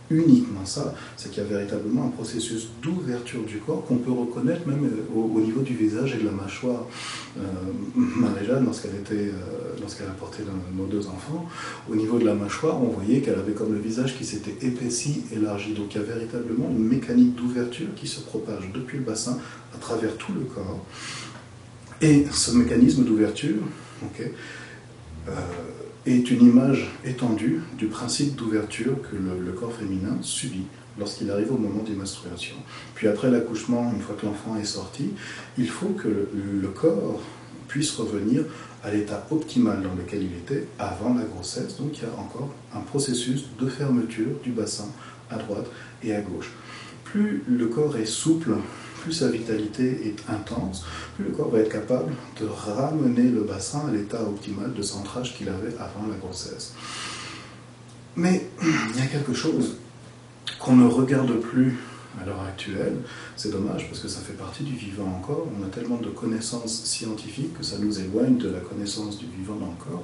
uniquement 0.09 0.65
ça, 0.65 0.93
c'est 1.15 1.29
qu'il 1.29 1.43
y 1.43 1.45
a 1.45 1.49
véritablement 1.49 2.05
un 2.05 2.09
processus 2.09 2.69
d'ouverture 2.81 3.43
du 3.43 3.57
corps 3.57 3.85
qu'on 3.85 3.97
peut 3.97 4.11
reconnaître 4.11 4.67
même 4.67 4.85
euh, 4.85 5.19
au, 5.19 5.39
niveau 5.39 5.61
du 5.61 5.75
visage 5.75 6.15
et 6.15 6.17
de 6.17 6.25
la 6.25 6.31
mâchoire. 6.31 6.85
Euh, 7.37 7.41
Marie-Jeanne, 7.95 8.65
lorsqu'elle 8.65 8.95
était, 8.95 9.29
euh, 9.29 9.75
lorsqu'elle 9.81 10.07
a 10.07 10.11
porté 10.11 10.43
nos 10.75 10.85
deux 10.85 11.07
enfants, 11.07 11.47
au 11.89 11.95
niveau 11.95 12.19
de 12.19 12.25
la 12.25 12.33
mâchoire, 12.33 12.81
on 12.81 12.87
voyait 12.87 13.21
qu'elle 13.21 13.39
avait 13.39 13.53
comme 13.53 13.73
le 13.73 13.79
visage 13.79 14.17
qui 14.17 14.25
s'était 14.25 14.65
épaissi, 14.65 15.23
élargi. 15.33 15.73
Donc 15.73 15.95
il 15.95 16.01
y 16.01 16.03
a 16.03 16.03
véritablement 16.03 16.69
une 16.69 16.83
mécanique 16.83 17.35
d'ouverture 17.35 17.87
qui 17.95 18.07
se 18.07 18.21
propage 18.21 18.71
depuis 18.73 18.97
le 18.97 19.03
bassin 19.03 19.37
à 19.75 19.77
travers 19.77 20.15
tout 20.17 20.33
le 20.33 20.41
corps. 20.41 20.85
Et 22.01 22.25
ce 22.31 22.51
mécanisme 22.51 23.03
d'ouverture, 23.03 23.57
ok, 24.03 24.31
euh, 25.27 25.31
est 26.07 26.31
une 26.31 26.41
image 26.41 26.87
étendue 27.03 27.59
du 27.77 27.87
principe 27.87 28.35
d'ouverture 28.35 28.95
que 29.01 29.15
le, 29.15 29.51
corps 29.51 29.73
féminin 29.73 30.17
subit 30.21 30.65
lorsqu'il 30.97 31.29
arrive 31.29 31.51
au 31.51 31.57
moment 31.57 31.83
des 31.83 31.93
menstruations. 31.93 32.55
Puis 32.95 33.07
après 33.07 33.29
l'accouchement, 33.29 33.91
une 33.93 34.01
fois 34.01 34.15
que 34.19 34.25
l'enfant 34.25 34.55
est 34.57 34.65
sorti, 34.65 35.11
il 35.57 35.69
faut 35.69 35.89
que 35.89 36.07
le, 36.07 36.67
corps 36.69 37.21
puisse 37.67 37.91
revenir 37.91 38.45
à 38.83 38.91
l'état 38.91 39.27
optimal 39.31 39.81
dans 39.83 39.93
lequel 39.95 40.23
il 40.23 40.33
était 40.33 40.67
avant 40.79 41.13
la 41.13 41.23
grossesse. 41.23 41.77
Donc 41.77 41.97
il 41.97 42.03
y 42.03 42.05
a 42.05 42.19
encore 42.19 42.53
un 42.73 42.79
processus 42.79 43.45
de 43.59 43.67
fermeture 43.67 44.39
du 44.43 44.51
bassin 44.51 44.87
à 45.29 45.35
droite 45.35 45.67
et 46.03 46.15
à 46.15 46.21
gauche. 46.21 46.51
Plus 47.03 47.43
le 47.47 47.67
corps 47.67 47.97
est 47.97 48.05
souple, 48.05 48.51
plus 49.01 49.13
sa 49.13 49.29
vitalité 49.29 50.07
est 50.07 50.29
intense, 50.29 50.85
plus 51.15 51.25
le 51.25 51.31
corps 51.31 51.49
va 51.49 51.59
être 51.59 51.71
capable 51.71 52.13
de 52.39 52.45
ramener 52.45 53.23
le 53.23 53.41
bassin 53.41 53.83
à 53.87 53.91
l'état 53.91 54.21
optimal 54.21 54.73
de 54.73 54.81
centrage 54.81 55.35
qu'il 55.35 55.49
avait 55.49 55.75
avant 55.75 56.07
la 56.09 56.15
grossesse. 56.15 56.73
Mais 58.15 58.49
il 58.61 58.99
y 58.99 59.01
a 59.01 59.07
quelque 59.07 59.33
chose 59.33 59.77
qu'on 60.59 60.75
ne 60.75 60.87
regarde 60.87 61.39
plus 61.39 61.77
à 62.19 62.25
l'heure 62.25 62.41
actuelle. 62.41 62.97
C'est 63.35 63.51
dommage 63.51 63.87
parce 63.87 64.01
que 64.01 64.07
ça 64.07 64.21
fait 64.21 64.33
partie 64.33 64.63
du 64.63 64.75
vivant 64.75 65.07
encore. 65.07 65.47
On 65.59 65.63
a 65.65 65.69
tellement 65.69 65.97
de 65.97 66.09
connaissances 66.09 66.83
scientifiques 66.83 67.57
que 67.57 67.63
ça 67.63 67.77
nous 67.77 67.99
éloigne 67.99 68.37
de 68.37 68.49
la 68.49 68.59
connaissance 68.59 69.19
du 69.19 69.27
vivant 69.37 69.59
encore. 69.61 70.03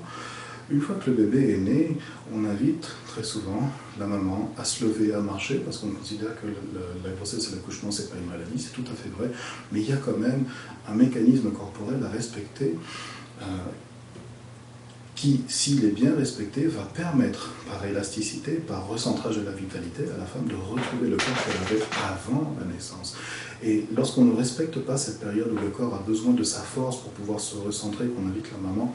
Une 0.72 0.82
fois 0.82 0.96
que 0.96 1.10
le 1.10 1.18
bébé 1.18 1.54
est 1.54 1.58
né, 1.58 1.98
on 2.34 2.46
invite 2.46 2.88
très 3.08 3.24
souvent 3.24 3.70
la 4.00 4.08
maman 4.08 4.54
à 4.58 4.64
se 4.64 4.86
lever, 4.86 5.14
à 5.14 5.20
marcher, 5.20 5.56
parce 5.60 5.78
qu'on 5.78 5.90
considère 5.90 6.40
que 6.42 6.48
la 6.48 7.12
grossesse 7.16 7.50
et 7.50 7.56
l'accouchement, 7.56 7.92
ce 7.92 8.04
n'est 8.04 8.08
pas 8.08 8.18
une 8.18 8.28
maladie, 8.28 8.58
c'est 8.58 8.74
tout 8.74 8.90
à 8.90 8.96
fait 8.96 9.10
vrai, 9.10 9.30
mais 9.72 9.82
il 9.82 9.90
y 9.90 9.94
a 9.94 9.98
quand 9.98 10.18
même 10.18 10.46
un 10.88 10.96
mécanisme 10.96 11.52
corporel 11.52 12.02
à 12.04 12.10
respecter. 12.10 12.76
Euh, 13.42 13.46
qui, 15.16 15.42
s'il 15.48 15.86
est 15.86 15.92
bien 15.92 16.14
respecté, 16.16 16.66
va 16.68 16.84
permettre, 16.84 17.52
par 17.70 17.86
élasticité, 17.86 18.54
par 18.54 18.88
recentrage 18.88 19.38
de 19.38 19.44
la 19.44 19.52
vitalité, 19.52 20.04
à 20.14 20.18
la 20.18 20.26
femme 20.26 20.48
de 20.48 20.56
retrouver 20.56 21.10
le 21.10 21.16
corps 21.16 21.28
qu'elle 21.46 21.78
avait 21.78 21.84
avant 21.96 22.54
la 22.60 22.66
naissance. 22.66 23.16
Et 23.64 23.86
lorsqu'on 23.96 24.26
ne 24.26 24.36
respecte 24.36 24.80
pas 24.80 24.98
cette 24.98 25.20
période 25.22 25.50
où 25.52 25.62
le 25.62 25.70
corps 25.70 25.94
a 25.94 26.00
besoin 26.00 26.34
de 26.34 26.44
sa 26.44 26.60
force 26.60 26.98
pour 26.98 27.12
pouvoir 27.12 27.40
se 27.40 27.56
recentrer, 27.56 28.08
qu'on 28.08 28.28
invite 28.28 28.52
la 28.52 28.58
maman 28.58 28.94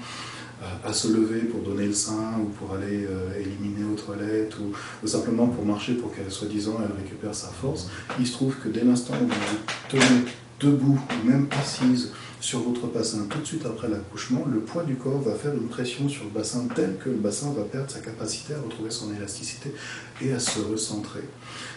à 0.84 0.92
se 0.92 1.08
lever 1.08 1.40
pour 1.40 1.60
donner 1.60 1.86
le 1.86 1.92
sein 1.92 2.34
ou 2.40 2.46
pour 2.46 2.74
aller 2.74 3.06
euh, 3.06 3.38
éliminer 3.38 3.84
aux 3.92 3.96
toilettes 3.96 4.56
ou, 4.58 5.06
simplement 5.06 5.46
pour 5.46 5.64
marcher 5.64 5.94
pour 5.94 6.14
qu'elle, 6.14 6.30
soi-disant, 6.30 6.78
elle 6.84 6.96
récupère 7.02 7.34
sa 7.34 7.48
force, 7.48 7.88
il 8.18 8.26
se 8.26 8.32
trouve 8.32 8.56
que 8.56 8.68
dès 8.68 8.82
l'instant 8.82 9.14
où 9.14 9.26
vous 9.26 9.58
tenez 9.88 10.24
debout 10.60 10.98
ou 10.98 11.28
même 11.28 11.46
assise 11.52 12.12
sur 12.40 12.60
votre 12.60 12.86
bassin 12.86 13.26
tout 13.28 13.38
de 13.38 13.44
suite 13.44 13.66
après 13.66 13.88
l'accouchement, 13.88 14.44
le 14.52 14.60
poids 14.60 14.84
du 14.84 14.96
corps 14.96 15.20
va 15.20 15.34
faire 15.34 15.54
une 15.54 15.68
pression 15.68 16.08
sur 16.08 16.24
le 16.24 16.30
bassin 16.30 16.66
telle 16.74 16.96
que 16.96 17.08
le 17.08 17.16
bassin 17.16 17.52
va 17.52 17.62
perdre 17.62 17.90
sa 17.90 18.00
capacité 18.00 18.54
à 18.54 18.60
retrouver 18.60 18.90
son 18.90 19.14
élasticité 19.14 19.72
et 20.20 20.32
à 20.32 20.38
se 20.38 20.60
recentrer. 20.60 21.24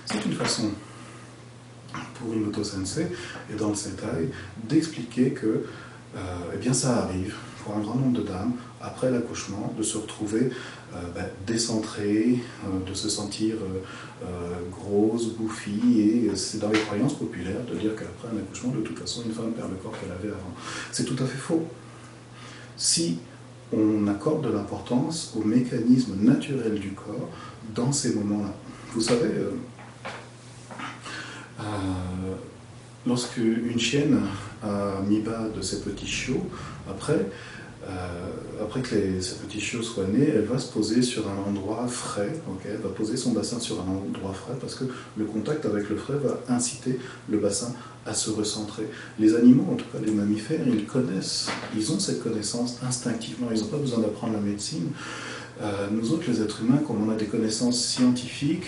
C'est 0.05 0.23
une 0.25 0.33
façon 0.33 0.69
pour 2.15 2.33
Imoto 2.33 2.63
Sensei 2.63 3.07
et 3.51 3.55
dans 3.55 3.69
le 3.69 3.75
Sentai 3.75 4.29
d'expliquer 4.67 5.31
que 5.31 5.65
euh, 6.15 6.19
eh 6.53 6.57
bien 6.57 6.73
ça 6.73 7.03
arrive 7.03 7.35
pour 7.63 7.75
un 7.75 7.79
grand 7.79 7.95
nombre 7.95 8.19
de 8.19 8.23
dames, 8.23 8.53
après 8.83 9.11
l'accouchement, 9.11 9.73
de 9.77 9.83
se 9.83 9.97
retrouver 9.97 10.50
euh, 10.93 10.97
ben, 11.15 11.25
décentrée, 11.45 12.39
euh, 12.65 12.89
de 12.89 12.93
se 12.93 13.09
sentir 13.09 13.55
euh, 14.23 14.27
grosse, 14.71 15.33
bouffie, 15.33 16.00
et 16.00 16.35
c'est 16.35 16.59
dans 16.59 16.69
les 16.69 16.79
croyances 16.79 17.15
populaires 17.15 17.63
de 17.71 17.77
dire 17.77 17.91
qu'après 17.95 18.27
un 18.33 18.39
accouchement, 18.39 18.71
de 18.71 18.81
toute 18.81 19.00
façon, 19.00 19.23
une 19.25 19.33
femme 19.33 19.51
perd 19.51 19.69
le 19.69 19.77
corps 19.77 19.93
qu'elle 20.00 20.11
avait 20.11 20.29
avant. 20.29 20.53
C'est 20.91 21.05
tout 21.05 21.21
à 21.23 21.25
fait 21.25 21.38
faux. 21.38 21.65
Si 22.77 23.19
on 23.73 24.07
accorde 24.07 24.45
de 24.45 24.53
l'importance 24.53 25.33
au 25.38 25.43
mécanisme 25.43 26.15
naturel 26.19 26.75
du 26.75 26.91
corps 26.91 27.29
dans 27.73 27.91
ces 27.91 28.15
moments-là. 28.15 28.53
Vous 28.93 29.00
savez, 29.00 29.29
lorsque 33.07 33.38
une 33.38 33.79
chienne 33.79 34.19
a 34.61 35.00
mis 35.07 35.21
bas 35.21 35.47
de 35.55 35.61
ses 35.61 35.79
petits 35.81 36.07
chiots, 36.07 36.45
après, 36.89 37.27
euh, 37.88 38.61
après 38.61 38.81
que 38.81 38.93
les, 38.93 39.21
ces 39.21 39.35
petits 39.35 39.59
chiots 39.59 39.81
soient 39.81 40.05
nés, 40.05 40.29
elle 40.35 40.45
va 40.45 40.59
se 40.59 40.71
poser 40.71 41.01
sur 41.01 41.27
un 41.27 41.50
endroit 41.50 41.88
frais, 41.88 42.31
elle 42.65 42.77
va 42.77 42.89
poser 42.89 43.17
son 43.17 43.31
bassin 43.31 43.59
sur 43.59 43.81
un 43.81 43.88
endroit 43.88 44.33
frais 44.33 44.53
parce 44.59 44.75
que 44.75 44.85
le 45.17 45.25
contact 45.25 45.65
avec 45.65 45.89
le 45.89 45.95
frais 45.95 46.17
va 46.23 46.39
inciter 46.53 47.00
le 47.29 47.39
bassin 47.39 47.73
à 48.05 48.13
se 48.13 48.29
recentrer. 48.29 48.88
Les 49.19 49.35
animaux, 49.35 49.67
en 49.71 49.75
tout 49.75 49.85
cas 49.91 50.00
les 50.03 50.11
mammifères, 50.11 50.67
ils 50.67 50.85
connaissent, 50.85 51.50
ils 51.75 51.91
ont 51.91 52.00
cette 52.00 52.21
connaissance 52.21 52.77
instinctivement, 52.85 53.47
ils 53.51 53.61
n'ont 53.61 53.67
pas 53.67 53.77
besoin 53.77 54.00
d'apprendre 54.00 54.33
la 54.33 54.41
médecine. 54.41 54.89
Euh, 55.61 55.88
nous 55.91 56.11
autres, 56.11 56.23
les 56.27 56.41
êtres 56.41 56.61
humains, 56.61 56.81
comme 56.85 57.07
on 57.07 57.11
a 57.11 57.15
des 57.15 57.25
connaissances 57.25 57.83
scientifiques, 57.83 58.65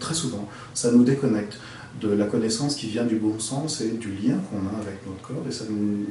très 0.00 0.14
souvent, 0.14 0.48
ça 0.74 0.90
nous 0.90 1.04
déconnecte 1.04 1.58
de 2.00 2.08
la 2.08 2.26
connaissance 2.26 2.74
qui 2.74 2.88
vient 2.88 3.04
du 3.04 3.16
bon 3.16 3.38
sens 3.38 3.80
et 3.80 3.90
du 3.90 4.10
lien 4.10 4.38
qu'on 4.50 4.66
a 4.66 4.80
avec 4.80 5.06
notre 5.06 5.22
corps, 5.22 5.44
et 5.48 5.52
ça 5.52 5.64
nous 5.70 6.06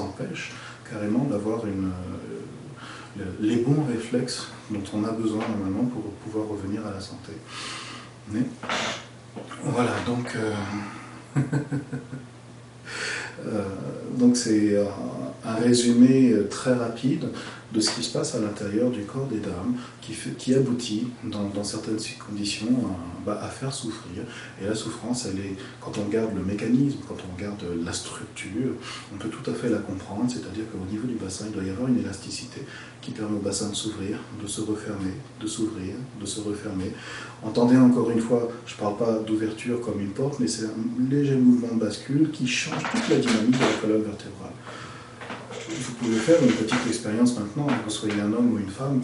empêche 0.00 0.52
carrément 0.90 1.24
d'avoir 1.24 1.62
euh, 1.64 3.24
les 3.40 3.56
bons 3.56 3.84
réflexes 3.88 4.48
dont 4.70 4.82
on 4.94 5.04
a 5.04 5.12
besoin 5.12 5.42
normalement 5.48 5.84
pour 5.84 6.02
pouvoir 6.24 6.48
revenir 6.48 6.86
à 6.86 6.92
la 6.92 7.00
santé. 7.00 7.32
Voilà, 9.62 9.92
euh, 10.36 10.54
euh, 13.46 13.64
donc 14.16 14.36
c'est 14.36 14.76
un 15.44 15.54
résumé 15.54 16.34
très 16.50 16.74
rapide 16.74 17.28
de 17.76 17.80
ce 17.82 17.90
qui 17.90 18.02
se 18.02 18.10
passe 18.10 18.34
à 18.34 18.40
l'intérieur 18.40 18.90
du 18.90 19.02
corps 19.02 19.26
des 19.26 19.38
dames, 19.38 19.74
qui, 20.00 20.14
qui 20.38 20.54
aboutit, 20.54 21.08
dans, 21.24 21.62
certaines 21.62 21.98
conditions, 22.26 22.68
à, 22.68 23.26
bah, 23.26 23.40
à, 23.42 23.48
faire 23.48 23.72
souffrir. 23.72 24.22
Et 24.60 24.66
la 24.66 24.74
souffrance, 24.74 25.26
elle 25.26 25.38
est, 25.40 25.56
quand 25.80 25.92
on 25.98 26.04
regarde 26.04 26.34
le 26.34 26.42
mécanisme, 26.42 26.98
quand 27.06 27.16
on 27.28 27.36
regarde 27.36 27.62
la 27.84 27.92
structure, 27.92 28.72
on 29.12 29.18
peut 29.18 29.28
tout 29.28 29.50
à 29.50 29.52
fait 29.52 29.68
la 29.68 29.78
comprendre, 29.78 30.24
c'est-à-dire 30.28 30.64
qu'au 30.72 30.90
niveau 30.90 31.06
du 31.06 31.16
bassin, 31.16 31.44
il 31.48 31.52
doit 31.52 31.64
y 31.64 31.70
avoir 31.70 31.88
une 31.88 31.98
élasticité 31.98 32.62
qui 33.02 33.10
permet 33.10 33.36
au 33.36 33.40
bassin 33.40 33.68
de 33.68 33.74
s'ouvrir, 33.74 34.18
de 34.42 34.48
se 34.48 34.62
refermer, 34.62 35.12
de 35.40 35.46
s'ouvrir, 35.46 35.94
de 36.18 36.26
se 36.26 36.40
refermer. 36.40 36.92
Entendez 37.42 37.76
encore 37.76 38.10
une 38.10 38.20
fois, 38.20 38.48
je 38.66 38.74
ne 38.74 38.78
parle 38.78 38.96
pas 38.96 39.18
d'ouverture 39.18 39.82
comme 39.82 40.00
une 40.00 40.12
porte, 40.12 40.40
mais 40.40 40.48
c'est 40.48 40.64
un 40.64 41.10
léger 41.10 41.36
mouvement 41.36 41.74
de 41.74 41.80
bascule 41.80 42.30
qui 42.30 42.46
change 42.46 42.82
toute 42.90 43.08
la 43.10 43.16
dynamique 43.16 43.58
de 43.58 43.60
la 43.60 43.80
colonne 43.80 44.02
vertébrale 44.02 44.52
vous 45.68 45.92
pouvez 45.94 46.18
faire 46.18 46.42
une 46.42 46.52
petite 46.52 46.86
expérience 46.86 47.38
maintenant, 47.38 47.66
que 47.66 47.84
vous 47.84 47.90
soyez 47.90 48.20
un 48.20 48.32
homme 48.32 48.52
ou 48.52 48.58
une 48.58 48.68
femme, 48.68 49.02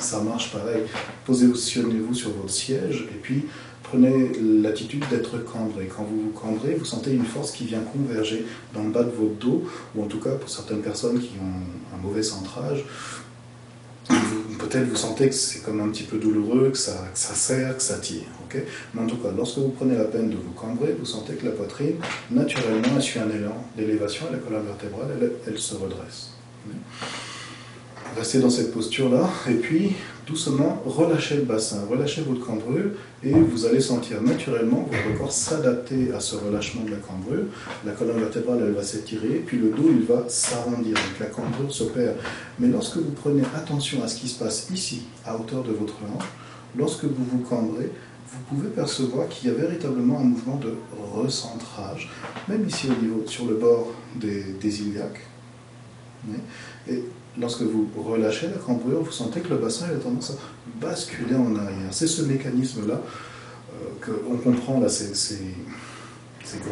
ça 0.00 0.20
marche 0.20 0.52
pareil. 0.52 0.82
Positionnez-vous 1.24 2.14
sur 2.14 2.30
votre 2.30 2.50
siège 2.50 3.06
et 3.10 3.18
puis 3.20 3.46
prenez 3.82 4.32
l'attitude 4.40 5.04
d'être 5.10 5.44
cambré. 5.44 5.88
Quand 5.94 6.04
vous 6.04 6.20
vous 6.22 6.30
cambrez, 6.30 6.74
vous 6.74 6.84
sentez 6.84 7.12
une 7.12 7.24
force 7.24 7.52
qui 7.52 7.64
vient 7.64 7.80
converger 7.80 8.44
dans 8.74 8.82
le 8.82 8.90
bas 8.90 9.04
de 9.04 9.10
votre 9.10 9.34
dos, 9.38 9.64
ou 9.94 10.02
en 10.02 10.06
tout 10.06 10.20
cas 10.20 10.32
pour 10.32 10.48
certaines 10.48 10.82
personnes 10.82 11.20
qui 11.20 11.32
ont 11.40 11.96
un 11.96 12.02
mauvais 12.02 12.22
centrage, 12.22 12.84
vous 14.82 14.96
sentez 14.96 15.28
que 15.28 15.34
c'est 15.34 15.62
comme 15.62 15.80
un 15.80 15.88
petit 15.88 16.02
peu 16.02 16.18
douloureux, 16.18 16.70
que 16.70 16.78
ça, 16.78 17.10
serre, 17.14 17.76
que 17.76 17.82
ça 17.82 17.98
tire. 17.98 18.22
Mais 18.94 19.02
en 19.02 19.06
tout 19.06 19.16
cas, 19.16 19.28
lorsque 19.36 19.58
vous 19.58 19.70
prenez 19.70 19.96
la 19.96 20.04
peine 20.04 20.30
de 20.30 20.36
vous 20.36 20.52
cambrer, 20.52 20.94
vous 20.98 21.04
sentez 21.04 21.34
que 21.34 21.44
la 21.44 21.52
poitrine, 21.52 21.96
naturellement, 22.30 23.00
suit 23.00 23.18
un 23.20 23.30
élan 23.30 23.64
d'élévation 23.76 24.26
et 24.28 24.32
la 24.32 24.38
colonne 24.38 24.66
vertébrale, 24.66 25.08
elle, 25.46 25.58
se 25.58 25.74
redresse. 25.74 26.30
Restez 28.16 28.38
dans 28.38 28.50
cette 28.50 28.72
posture-là, 28.72 29.28
et 29.50 29.54
puis 29.54 29.92
doucement 30.26 30.82
relâchez 30.86 31.36
le 31.36 31.42
bassin, 31.42 31.80
relâchez 31.90 32.22
votre 32.22 32.46
cambrure, 32.46 32.92
et 33.24 33.32
vous 33.32 33.66
allez 33.66 33.80
sentir 33.80 34.22
naturellement 34.22 34.88
votre 34.90 35.18
corps 35.18 35.32
s'adapter 35.32 36.12
à 36.12 36.20
ce 36.20 36.36
relâchement 36.36 36.84
de 36.84 36.92
la 36.92 36.98
cambrure. 36.98 37.44
La 37.84 37.92
colonne 37.92 38.20
vertébrale, 38.20 38.62
elle 38.66 38.72
va 38.72 38.84
s'étirer, 38.84 39.42
puis 39.44 39.58
le 39.58 39.70
dos, 39.70 39.90
il 39.90 40.04
va 40.04 40.24
s'arrondir, 40.28 40.94
donc 40.94 41.18
la 41.18 41.26
cambrure 41.26 41.72
se 41.72 41.84
perd. 41.84 42.14
Mais 42.60 42.68
lorsque 42.68 42.98
vous 42.98 43.10
prenez 43.10 43.42
attention 43.56 44.02
à 44.04 44.08
ce 44.08 44.20
qui 44.20 44.28
se 44.28 44.38
passe 44.38 44.68
ici, 44.72 45.02
à 45.26 45.36
hauteur 45.36 45.64
de 45.64 45.72
votre 45.72 45.94
hanche, 46.04 46.28
lorsque 46.76 47.04
vous 47.04 47.24
vous 47.24 47.40
cambrez, 47.40 47.90
vous 48.34 48.56
pouvez 48.56 48.68
percevoir 48.68 49.28
qu'il 49.28 49.48
y 49.48 49.52
a 49.52 49.54
véritablement 49.54 50.20
un 50.20 50.24
mouvement 50.24 50.56
de 50.56 50.74
recentrage, 51.14 52.10
même 52.48 52.66
ici 52.66 52.88
au 52.88 53.02
niveau, 53.02 53.22
sur 53.26 53.46
le 53.46 53.54
bord 53.54 53.92
des, 54.16 54.82
iliaques. 54.82 55.20
Lorsque 57.38 57.62
vous 57.62 57.88
relâchez 57.96 58.48
la 58.48 58.58
cambrure, 58.58 59.02
vous 59.02 59.12
sentez 59.12 59.40
que 59.40 59.48
le 59.48 59.56
bassin 59.56 59.86
a 59.86 59.94
tendance 59.94 60.30
à 60.30 60.84
basculer 60.84 61.34
en 61.34 61.56
arrière. 61.56 61.88
C'est 61.90 62.06
ce 62.06 62.22
mécanisme-là 62.22 63.00
qu'on 64.00 64.36
comprend 64.36 64.80
là, 64.80 64.88
c'est 64.88 65.12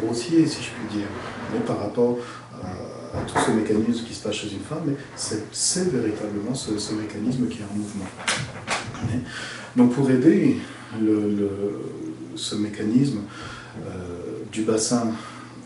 grossier, 0.00 0.47
si 0.47 0.62
je 0.62 0.69
puis 0.71 0.99
dire, 0.99 1.09
mais 1.52 1.61
par 1.61 1.81
rapport 1.81 2.19
à, 2.62 3.21
tout 3.26 3.35
ce 3.47 3.50
mécanisme 3.50 4.04
qui 4.07 4.14
se 4.14 4.23
passe 4.23 4.37
chez 4.37 4.52
une 4.52 4.61
femme, 4.61 4.85
mais 4.87 4.95
c'est 5.16 5.90
véritablement 5.90 6.54
ce, 6.54 6.95
mécanisme 6.95 7.47
qui 7.49 7.59
est 7.59 7.64
en 7.71 7.76
mouvement. 7.76 8.07
Donc 9.76 9.92
pour 9.92 10.11
aider 10.11 10.59
ce 12.35 12.54
mécanisme 12.54 13.21
euh, 13.87 14.45
du 14.50 14.62
bassin 14.62 15.12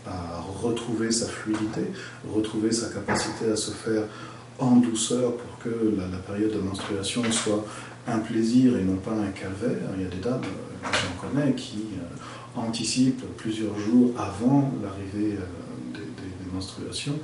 à 0.05 0.41
retrouver 0.61 1.11
sa 1.11 1.27
fluidité, 1.27 1.81
retrouver 2.33 2.71
sa 2.71 2.89
capacité 2.89 3.51
à 3.51 3.55
se 3.55 3.71
faire 3.71 4.03
en 4.59 4.77
douceur 4.77 5.33
pour 5.37 5.59
que 5.59 5.95
la, 5.97 6.17
période 6.19 6.53
de 6.53 6.59
menstruation 6.59 7.23
soit 7.31 7.65
un 8.07 8.19
plaisir 8.19 8.77
et 8.77 8.83
non 8.83 8.97
pas 8.97 9.11
un 9.11 9.31
calvaire. 9.31 9.89
Il 9.97 10.03
y 10.03 10.05
a 10.05 10.09
des 10.09 10.17
dames, 10.17 10.41
euh, 10.43 10.87
j'en 10.91 11.27
connais, 11.27 11.53
qui 11.53 11.85
euh, 11.99 12.59
anticipent 12.59 13.25
plusieurs 13.37 13.77
jours 13.77 14.13
avant 14.17 14.71
l'arrivée 14.81 15.37
des, 15.93 16.01
menstruations. 16.53 17.19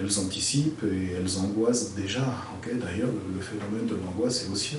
Elles 0.00 0.18
anticipent 0.20 0.84
et 0.84 1.16
elles 1.18 1.38
angoissent 1.38 1.94
déjà. 1.94 2.24
D'ailleurs, 2.64 3.08
le, 3.34 3.40
phénomène 3.40 3.86
de 3.86 3.96
l'angoisse 3.96 4.44
est 4.44 4.52
aussi 4.52 4.76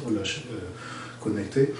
connecté 1.19 1.73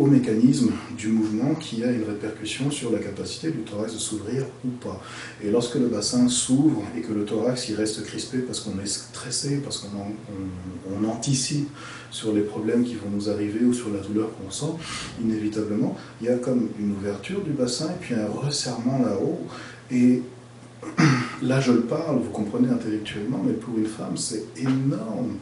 au 0.00 0.06
mécanisme 0.06 0.70
du 0.96 1.08
mouvement 1.08 1.54
qui 1.54 1.84
a 1.84 1.90
une 1.90 2.04
répercussion 2.04 2.70
sur 2.70 2.90
la 2.90 3.00
capacité 3.00 3.50
du 3.50 3.58
thorax 3.58 3.92
de 3.92 3.98
s'ouvrir 3.98 4.46
ou 4.64 4.70
pas. 4.70 4.98
Et 5.44 5.50
lorsque 5.50 5.74
le 5.74 5.88
bassin 5.88 6.26
s'ouvre 6.26 6.82
et 6.96 7.02
que 7.02 7.12
le 7.12 7.26
thorax 7.26 7.68
y 7.68 7.74
reste 7.74 8.02
crispé 8.04 8.38
parce 8.38 8.60
qu'on 8.60 8.80
est 8.82 8.86
stressé, 8.86 9.58
parce 9.58 9.76
qu'on 9.76 9.88
on, 9.98 11.06
anticipe 11.06 11.68
sur 12.10 12.32
les 12.32 12.40
problèmes 12.40 12.82
qui 12.82 12.94
vont 12.94 13.10
nous 13.12 13.28
arriver 13.28 13.62
ou 13.62 13.74
sur 13.74 13.90
la 13.90 13.98
douleur 13.98 14.30
qu'on 14.36 14.50
sent, 14.50 14.72
inévitablement, 15.22 15.94
il 16.20 16.28
y 16.28 16.30
a 16.30 16.36
comme 16.36 16.68
une 16.78 16.92
ouverture 16.92 17.42
du 17.42 17.50
bassin 17.50 17.90
et 17.90 18.00
puis 18.00 18.14
un 18.14 18.26
resserrement 18.26 19.00
là-haut. 19.04 19.40
Et 19.90 20.22
là, 21.42 21.60
je 21.60 21.72
le 21.72 21.82
parle, 21.82 22.20
vous 22.20 22.30
comprenez 22.30 22.70
intellectuellement, 22.70 23.42
mais 23.44 23.52
pour 23.52 23.76
une 23.76 23.86
femme, 23.86 24.16
c'est 24.16 24.44
énorme 24.56 25.36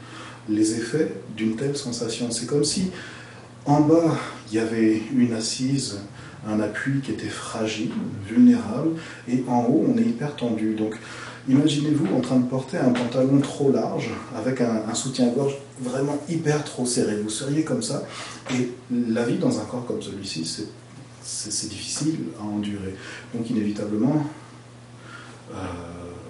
les 0.48 0.72
effets 0.72 1.12
d'une 1.36 1.54
telle 1.54 1.76
sensation. 1.76 2.30
C'est 2.30 2.46
comme 2.46 2.64
si 2.64 2.90
en 3.68 3.80
bas, 3.80 4.16
il 4.50 4.56
y 4.56 4.58
avait 4.58 5.02
une 5.14 5.34
assise, 5.34 5.98
un 6.46 6.58
appui 6.60 7.00
qui 7.00 7.12
était 7.12 7.28
fragile, 7.28 7.90
vulnérable, 8.26 8.92
et 9.28 9.44
en 9.46 9.64
haut, 9.64 9.84
on 9.86 9.98
est 9.98 10.06
hyper 10.06 10.34
tendu. 10.36 10.74
Donc, 10.74 10.94
imaginez-vous 11.48 12.16
en 12.16 12.20
train 12.20 12.38
de 12.38 12.46
porter 12.46 12.78
un 12.78 12.90
pantalon 12.90 13.40
trop 13.40 13.70
large, 13.70 14.10
avec 14.34 14.62
un, 14.62 14.94
soutien-gorge 14.94 15.54
vraiment 15.80 16.18
hyper 16.30 16.64
trop 16.64 16.86
serré. 16.86 17.20
Vous 17.22 17.28
seriez 17.28 17.62
comme 17.62 17.82
ça, 17.82 18.04
et 18.50 18.72
la 18.90 19.24
vie 19.24 19.36
dans 19.36 19.60
un 19.60 19.64
corps 19.64 19.84
comme 19.86 20.00
celui-ci, 20.00 20.66
c'est 21.22 21.68
difficile 21.68 22.20
à 22.40 22.44
endurer. 22.44 22.94
Donc, 23.34 23.50
inévitablement, 23.50 24.24
euh, 25.52 25.56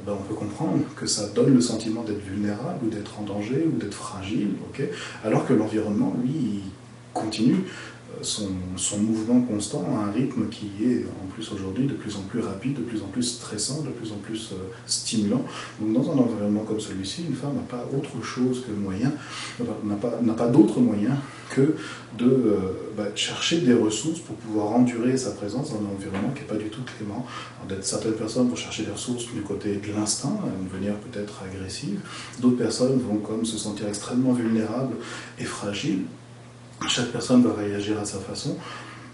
ben, 0.04 0.14
on 0.18 0.22
peut 0.22 0.34
comprendre 0.34 0.80
que 0.96 1.06
ça 1.06 1.28
donne 1.28 1.54
le 1.54 1.60
sentiment 1.60 2.02
d'être 2.02 2.24
vulnérable 2.24 2.84
ou 2.84 2.88
d'être 2.88 3.20
en 3.20 3.22
danger 3.22 3.68
ou 3.72 3.78
d'être 3.78 3.94
fragile, 3.94 4.48
alors 5.24 5.46
que 5.46 5.52
l'environnement, 5.52 6.16
lui, 6.24 6.62
continue 7.12 7.64
euh, 8.10 8.22
son, 8.22 8.48
son, 8.76 8.98
mouvement 8.98 9.40
constant 9.42 9.84
à 9.94 10.08
un 10.08 10.12
rythme 10.12 10.48
qui 10.48 10.70
est 10.82 11.04
en 11.22 11.26
plus 11.26 11.50
aujourd'hui 11.52 11.86
de 11.86 11.94
plus 11.94 12.16
en 12.16 12.22
plus 12.22 12.40
rapide, 12.40 12.74
de 12.74 12.82
plus 12.82 13.02
en 13.02 13.06
plus 13.06 13.22
stressant, 13.22 13.82
de 13.82 13.90
plus 13.90 14.12
en 14.12 14.16
plus 14.16 14.52
euh, 14.52 14.56
stimulant. 14.86 15.42
Donc 15.80 15.92
dans 15.92 16.12
un 16.12 16.18
environnement 16.18 16.62
comme 16.62 16.80
celui-ci, 16.80 17.24
une 17.28 17.34
femme 17.34 17.54
n'a 17.54 17.62
pas 17.62 17.84
autre 17.96 18.24
chose 18.24 18.64
que 18.66 18.72
moyen, 18.72 19.12
n'a 19.84 19.96
pas, 19.96 20.10
pas 20.34 20.48
d'autre 20.48 20.80
moyen 20.80 21.16
que 21.50 21.74
de 22.18 22.26
euh, 22.26 22.56
bah, 22.96 23.04
chercher 23.14 23.60
des 23.60 23.74
ressources 23.74 24.20
pour 24.20 24.36
pouvoir 24.36 24.72
endurer 24.72 25.16
sa 25.16 25.32
présence 25.32 25.72
dans 25.72 25.80
un 25.80 25.94
environnement 25.94 26.30
qui 26.34 26.40
n'est 26.40 26.46
pas 26.46 26.56
du 26.56 26.68
tout 26.70 26.82
clément. 26.96 27.26
certaines 27.82 28.14
personnes 28.14 28.48
vont 28.48 28.56
chercher 28.56 28.84
des 28.84 28.92
ressources 28.92 29.26
du 29.32 29.42
côté 29.42 29.76
de 29.76 29.92
l'instinct, 29.94 30.38
manière 30.72 30.96
peut-être 30.96 31.42
agressive. 31.42 32.00
D'autres 32.40 32.56
personnes 32.56 32.98
vont 32.98 33.18
comme 33.18 33.44
se 33.44 33.58
sentir 33.58 33.88
extrêmement 33.88 34.32
vulnérables 34.32 34.96
et 35.38 35.44
fragiles 35.44 36.04
chaque 36.86 37.08
personne 37.08 37.42
va 37.42 37.54
réagir 37.54 37.98
à 37.98 38.04
sa 38.04 38.18
façon, 38.18 38.56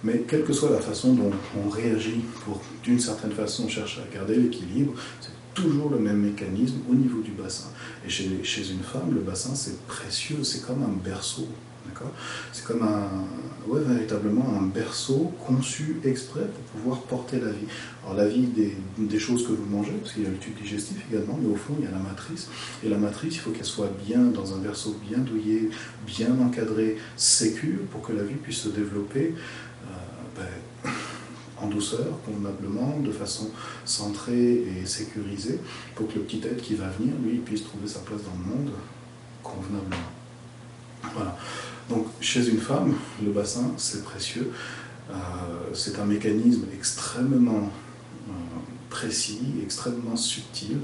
mais 0.03 0.25
quelle 0.29 0.45
que 0.45 0.53
soit 0.53 0.71
la 0.71 0.81
façon 0.81 1.15
dont 1.15 1.31
on 1.65 1.71
réagit 1.71 2.25
pour, 2.45 2.61
d'une 2.83 3.01
certaine 3.01 3.33
façon, 3.33 3.69
chercher 3.69 4.03
à 4.03 4.15
garder 4.15 4.37
l'équilibre, 4.37 4.93
c'est 5.21 5.31
toujours 5.55 5.89
le 5.89 5.99
même 5.99 6.19
mécanisme 6.19 6.77
au 6.91 6.95
niveau 6.95 7.23
du 7.23 7.31
bassin. 7.31 7.71
Et 8.07 8.11
chez, 8.11 8.29
chez 8.43 8.71
une 8.71 8.83
femme, 8.83 9.15
le 9.15 9.21
bassin, 9.21 9.55
c'est 9.55 9.81
précieux, 9.87 10.45
c'est 10.45 10.61
comme 10.67 10.83
un 10.83 10.93
berceau. 11.03 11.49
C'est 12.53 12.65
comme 12.65 12.83
un, 12.83 13.69
ouais, 13.69 13.81
véritablement 13.81 14.47
un 14.59 14.63
berceau 14.63 15.33
conçu 15.47 16.01
exprès 16.05 16.43
pour 16.43 16.63
pouvoir 16.81 17.03
porter 17.03 17.41
la 17.41 17.51
vie. 17.51 17.67
Alors 18.03 18.17
la 18.17 18.27
vie 18.27 18.47
des, 18.47 18.77
des 18.99 19.19
choses 19.19 19.47
que 19.47 19.53
vous 19.53 19.67
mangez, 19.67 19.93
parce 19.93 20.13
qu'il 20.13 20.23
y 20.23 20.27
a 20.27 20.31
le 20.31 20.37
tube 20.37 20.57
digestif 20.61 20.97
également, 21.11 21.39
mais 21.41 21.51
au 21.51 21.57
fond 21.57 21.75
il 21.79 21.85
y 21.85 21.89
a 21.89 21.91
la 21.91 21.99
matrice. 21.99 22.49
Et 22.85 22.89
la 22.89 22.99
matrice, 22.99 23.35
il 23.35 23.41
faut 23.41 23.51
qu'elle 23.51 23.65
soit 23.65 23.93
bien 24.07 24.21
dans 24.21 24.55
un 24.55 24.59
berceau 24.59 24.97
bien 25.09 25.19
douillé, 25.19 25.71
bien 26.07 26.39
encadré, 26.41 26.97
sécure, 27.17 27.81
pour 27.91 28.03
que 28.03 28.13
la 28.13 28.23
vie 28.23 28.35
puisse 28.35 28.59
se 28.59 28.69
développer 28.69 29.35
euh, 29.85 30.41
ben, 30.85 30.91
en 31.63 31.69
douceur, 31.69 32.21
convenablement, 32.27 32.99
de 33.01 33.13
façon 33.13 33.51
centrée 33.85 34.65
et 34.81 34.87
sécurisée, 34.87 35.61
pour 35.95 36.09
que 36.09 36.15
le 36.15 36.21
petit 36.23 36.41
être 36.45 36.63
qui 36.63 36.75
va 36.75 36.89
venir, 36.89 37.15
lui, 37.25 37.39
puisse 37.39 37.65
trouver 37.65 37.87
sa 37.87 38.01
place 38.01 38.21
dans 38.23 38.33
le 38.33 38.57
monde 38.57 38.73
convenablement. 39.43 40.11
Voilà. 41.15 41.37
Donc 41.89 42.07
chez 42.21 42.49
une 42.49 42.59
femme, 42.59 42.95
le 43.23 43.31
bassin, 43.31 43.73
c'est 43.77 44.05
précieux. 44.05 44.51
Euh, 45.11 45.15
c'est 45.75 45.99
un 45.99 46.07
mécanisme 46.07 46.65
extrêmement 46.75 47.71
euh, 48.29 48.33
précis, 48.89 49.41
extrêmement 49.63 50.17
subtil 50.17 50.79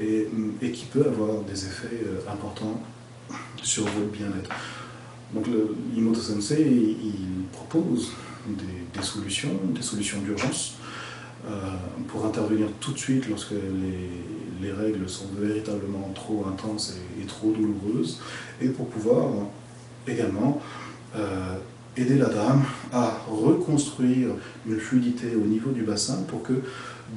et, 0.00 0.26
qui 0.72 0.86
peut 0.86 1.06
avoir 1.06 1.42
des 1.42 1.66
effets 1.66 2.02
euh, 2.06 2.32
importants 2.32 2.82
sur 3.62 3.84
votre 3.84 4.10
bien-être. 4.10 4.50
Donc 5.32 5.46
l'Imoto 5.94 6.20
Sensei, 6.20 6.60
il, 6.60 7.44
propose 7.52 8.12
des, 8.46 9.02
solutions, 9.02 9.60
des 9.66 9.80
solutions 9.80 10.20
d'urgence 10.20 10.74
pour 12.08 12.26
intervenir 12.26 12.68
tout 12.80 12.92
de 12.92 12.98
suite 12.98 13.28
lorsque 13.28 13.52
les, 14.60 14.72
règles 14.72 15.08
sont 15.08 15.28
véritablement 15.38 16.12
trop 16.14 16.44
intenses 16.46 16.96
et 17.20 17.26
trop 17.26 17.50
douloureuses 17.50 18.20
et 18.60 18.68
pour 18.68 18.88
pouvoir 18.88 19.28
également 20.06 20.60
euh, 21.16 21.56
aider 21.96 22.16
la 22.16 22.28
dame 22.28 22.62
à 22.92 23.18
reconstruire 23.28 24.28
une 24.66 24.78
fluidité 24.78 25.34
au 25.36 25.46
niveau 25.46 25.70
du 25.70 25.82
bassin 25.82 26.22
pour 26.28 26.42
que 26.42 26.54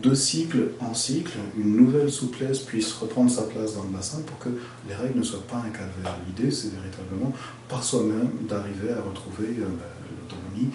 de 0.02 0.14
cycle 0.14 0.72
en 0.82 0.94
cycle, 0.94 1.38
une 1.58 1.78
nouvelle 1.78 2.12
souplesse 2.12 2.60
puisse 2.60 2.92
reprendre 2.94 3.32
sa 3.32 3.44
place 3.44 3.76
dans 3.76 3.84
le 3.84 3.90
bassin 3.90 4.20
pour 4.26 4.38
que 4.40 4.50
les 4.90 4.96
règles 4.96 5.20
ne 5.20 5.24
soient 5.24 5.48
pas 5.50 5.58
un 5.58 5.70
calvaire. 5.70 6.18
L'idée, 6.28 6.52
c'est 6.52 6.74
véritablement 6.74 7.32
par 7.70 7.84
soi-même 7.84 8.30
d'arriver 8.48 8.92
à 8.92 9.02
retrouver 9.08 9.48
euh, 9.60 9.66
bah, 9.80 9.86
l'autonomie, 10.12 10.72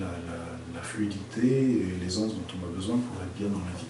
la, 0.00 0.08
fluidité 0.82 1.46
et 1.46 1.94
l'aisance 2.02 2.32
dont 2.34 2.58
on 2.60 2.70
a 2.70 2.76
besoin 2.76 2.96
pour 2.96 3.22
être 3.22 3.32
bien 3.38 3.48
dans 3.48 3.62
la 3.64 3.72
vie. 3.78 3.86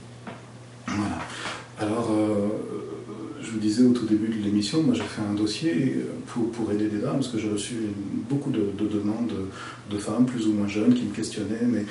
Euh, 1.80 2.48
je 3.42 3.50
vous 3.50 3.58
disais 3.58 3.84
au 3.84 3.92
tout 3.92 4.06
début 4.06 4.28
de 4.28 4.42
l'émission, 4.42 4.82
moi 4.82 4.94
j'ai 4.94 5.02
fait 5.02 5.22
un 5.22 5.34
dossier 5.34 5.96
pour, 6.26 6.70
aider 6.70 6.88
des 6.88 6.98
dames, 6.98 7.16
parce 7.16 7.28
que 7.28 7.38
j'ai 7.38 7.50
reçu 7.50 7.74
beaucoup 8.28 8.50
de, 8.50 8.72
demandes 8.78 9.32
de, 9.90 9.98
femmes 9.98 10.26
plus 10.26 10.46
ou 10.46 10.52
moins 10.52 10.68
jeunes 10.68 10.94
qui 10.94 11.02
me 11.04 11.14
questionnaient, 11.14 11.66
mais 11.66 11.84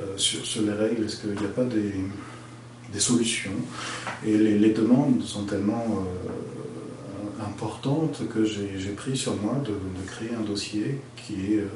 euh, 0.00 0.16
sur, 0.16 0.62
les 0.62 0.72
règles, 0.72 1.04
est-ce 1.04 1.20
qu'il 1.20 1.30
n'y 1.30 1.44
a 1.44 1.54
pas 1.54 1.64
des, 1.64 1.92
des 2.92 3.00
solutions? 3.00 3.50
Et 4.24 4.36
les, 4.36 4.70
demandes 4.70 5.22
sont 5.22 5.44
tellement 5.44 5.84
euh, 5.84 7.44
importantes 7.44 8.22
que 8.32 8.44
j'ai 8.44 8.92
pris 8.96 9.16
sur 9.16 9.36
moi 9.36 9.62
de, 9.66 9.74
créer 10.06 10.34
un 10.38 10.42
dossier 10.42 10.98
qui 11.16 11.54
est... 11.54 11.58
Euh, 11.58 11.68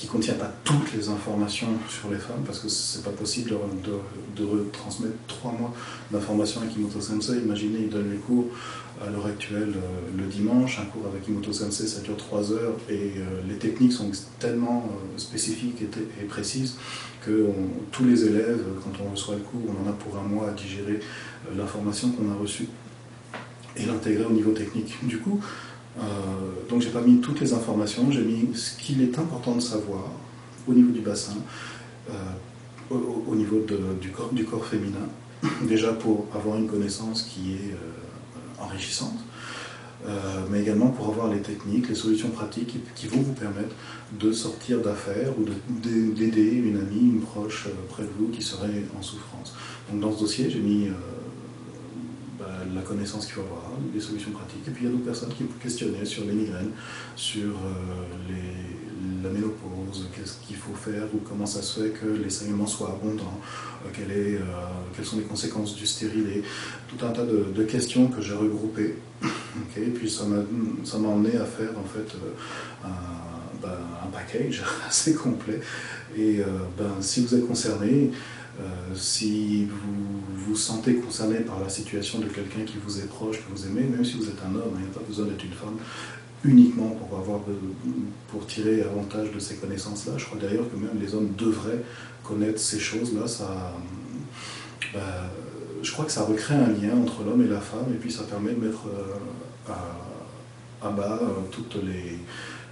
qui 0.00 0.06
ne 0.06 0.12
contient 0.12 0.34
pas 0.34 0.50
toutes 0.64 0.94
les 0.94 1.10
informations 1.10 1.68
sur 1.86 2.08
les 2.10 2.16
femmes, 2.16 2.42
parce 2.46 2.58
que 2.58 2.70
c'est 2.70 3.04
pas 3.04 3.10
possible 3.10 3.50
de, 3.50 4.42
de, 4.42 4.48
retransmettre 4.48 5.14
trois 5.28 5.52
mois 5.52 5.74
d'informations 6.10 6.62
avec 6.62 6.74
Imoto 6.74 7.02
Sensei. 7.02 7.36
Imaginez, 7.44 7.80
il 7.82 7.90
donne 7.90 8.10
les 8.10 8.16
cours 8.16 8.46
à 9.06 9.10
l'heure 9.10 9.26
actuelle 9.26 9.74
euh, 9.76 10.16
le 10.16 10.24
dimanche, 10.24 10.78
un 10.78 10.86
cours 10.86 11.06
avec 11.06 11.28
Imoto 11.28 11.52
Sensei, 11.52 11.86
ça 11.86 12.00
dure 12.00 12.16
trois 12.16 12.50
heures, 12.50 12.76
et 12.88 13.12
euh, 13.18 13.42
les 13.46 13.56
techniques 13.56 13.92
sont 13.92 14.10
tellement 14.38 14.88
euh, 14.88 15.18
spécifiques 15.18 15.82
et, 15.82 16.24
précises 16.24 16.76
que 17.26 17.48
tous 17.92 18.04
les 18.04 18.24
élèves, 18.24 18.64
quand 18.82 19.04
on 19.04 19.10
reçoit 19.10 19.34
le 19.34 19.42
cours, 19.42 19.60
on 19.68 19.86
en 19.86 19.90
a 19.90 19.92
pour 19.92 20.16
un 20.16 20.22
mois 20.22 20.48
à 20.48 20.52
digérer 20.52 21.00
l'information 21.54 22.08
qu'on 22.12 22.30
a 22.30 22.34
reçue 22.34 22.68
et 23.76 23.84
l'intégrer 23.84 24.24
au 24.24 24.32
niveau 24.32 24.52
technique. 24.52 24.96
Du 25.02 25.18
coup, 25.18 25.38
donc 26.68 26.82
j'ai 26.82 26.90
pas 26.90 27.00
mis 27.00 27.20
toutes 27.20 27.40
les 27.40 27.52
informations, 27.52 28.10
j'ai 28.10 28.22
mis 28.22 28.54
ce 28.54 28.76
qu'il 28.78 29.02
est 29.02 29.18
important 29.18 29.54
de 29.56 29.60
savoir 29.60 30.04
au 30.68 30.72
niveau 30.72 30.90
du 30.92 31.00
bassin, 31.00 31.36
euh, 32.10 32.14
au, 32.90 33.34
niveau 33.34 33.64
du, 34.00 34.44
corps, 34.44 34.64
féminin, 34.64 35.08
déjà 35.62 35.92
pour 35.92 36.26
avoir 36.34 36.56
une 36.56 36.68
connaissance 36.68 37.22
qui 37.22 37.52
est 37.52 37.72
euh, 37.72 38.62
enrichissante. 38.62 39.18
mais 40.50 40.60
également 40.62 40.88
pour 40.88 41.08
avoir 41.08 41.28
les 41.28 41.42
techniques, 41.42 41.88
les 41.88 41.94
solutions 41.94 42.30
pratiques 42.30 42.78
qui, 42.94 43.06
vont 43.06 43.20
vous 43.20 43.34
permettre 43.34 43.74
de 44.18 44.32
sortir 44.32 44.80
d'affaires 44.80 45.32
ou 45.38 45.44
d'aider 46.18 46.50
une 46.68 46.78
amie, 46.78 47.06
une 47.16 47.20
proche 47.20 47.68
près 47.90 48.04
de 48.04 48.12
vous 48.18 48.28
qui 48.28 48.42
serait 48.42 48.84
en 48.98 49.02
souffrance. 49.02 49.54
Donc 49.88 50.00
dans 50.00 50.12
ce 50.12 50.20
dossier, 50.20 50.48
j'ai 50.50 50.60
mis 50.60 50.88
la 52.74 52.82
connaissance 52.82 53.26
qu'il 53.26 53.34
faut 53.34 53.42
avoir, 53.42 53.72
les 53.94 54.00
solutions 54.00 54.30
pratiques. 54.32 54.66
Et 54.68 54.70
puis 54.70 54.84
il 54.84 54.86
y 54.86 54.88
a 54.88 54.92
d'autres 54.92 55.04
personnes 55.04 55.32
qui 55.36 55.44
questionnaient 55.60 56.04
sur 56.04 56.24
les 56.24 56.32
migraines, 56.32 56.72
sur 57.16 57.54
les, 58.28 58.80
la 59.22 59.30
ménopause, 59.30 60.08
qu'est-ce 60.14 60.46
qu'il 60.46 60.56
faut 60.56 60.74
faire 60.74 61.04
ou 61.14 61.18
comment 61.18 61.46
ça 61.46 61.62
se 61.62 61.80
fait 61.80 61.90
que 61.90 62.06
les 62.06 62.30
saignements 62.30 62.66
soient 62.66 62.90
abondants, 62.90 63.40
euh, 63.84 63.88
euh, 64.08 64.38
quelles 64.94 65.04
sont 65.04 65.16
les 65.16 65.24
conséquences 65.24 65.74
du 65.74 65.86
stérilet, 65.86 66.42
tout 66.88 67.04
un 67.04 67.10
tas 67.10 67.24
de, 67.24 67.62
questions 67.64 68.08
que 68.08 68.20
j'ai 68.20 68.34
regroupées. 68.34 68.96
et 69.76 69.90
puis 69.90 70.10
ça 70.10 70.24
m'a 70.24 71.08
emmené 71.08 71.36
à 71.36 71.44
faire 71.44 71.70
en 71.78 71.84
fait 71.84 72.14
euh, 72.14 72.86
un, 72.86 73.60
ben, 73.62 73.78
un 74.04 74.08
package 74.08 74.62
assez 74.88 75.14
complet. 75.14 75.60
Et 76.16 76.40
ben, 76.76 76.90
si 77.00 77.24
vous 77.24 77.36
êtes 77.36 77.46
concerné, 77.46 78.10
si 78.94 79.66
vous 79.66 80.20
vous 80.46 80.56
sentez 80.56 80.96
concerné 80.96 81.40
par 81.40 81.60
la 81.60 81.68
situation 81.68 82.18
de 82.18 82.26
quelqu'un 82.26 82.64
qui 82.64 82.76
vous 82.84 82.98
est 82.98 83.06
proche, 83.08 83.38
que 83.38 83.50
vous 83.54 83.66
aimez, 83.66 83.82
même 83.82 84.04
si 84.04 84.16
vous 84.16 84.28
êtes 84.28 84.42
un 84.44 84.54
homme, 84.54 84.72
il 84.76 84.82
n'y 84.82 84.88
a 84.88 84.92
pas 84.92 85.04
besoin 85.06 85.26
d'être 85.26 85.44
une 85.44 85.52
femme, 85.52 85.76
uniquement 86.44 86.90
pour, 86.90 87.18
avoir, 87.18 87.40
pour 88.28 88.46
tirer 88.46 88.82
avantage 88.82 89.32
de 89.32 89.38
ces 89.38 89.56
connaissances-là. 89.56 90.14
Je 90.16 90.24
crois 90.24 90.38
d'ailleurs 90.38 90.70
que 90.70 90.76
même 90.76 91.00
les 91.00 91.14
hommes 91.14 91.32
devraient 91.36 91.82
connaître 92.24 92.60
ces 92.60 92.78
choses-là. 92.78 93.26
Ça, 93.26 93.74
bah, 94.92 95.30
je 95.82 95.92
crois 95.92 96.04
que 96.04 96.12
ça 96.12 96.24
recrée 96.24 96.54
un 96.54 96.68
lien 96.68 96.96
entre 96.96 97.24
l'homme 97.24 97.42
et 97.42 97.48
la 97.48 97.60
femme, 97.60 97.86
et 97.92 97.96
puis 97.96 98.10
ça 98.10 98.24
permet 98.24 98.52
de 98.52 98.66
mettre 98.66 98.86
euh, 98.86 99.72
à, 100.82 100.86
à, 100.86 100.90
bas 100.90 101.18
euh, 101.22 101.26
toutes 101.50 101.76
les, 101.82 102.18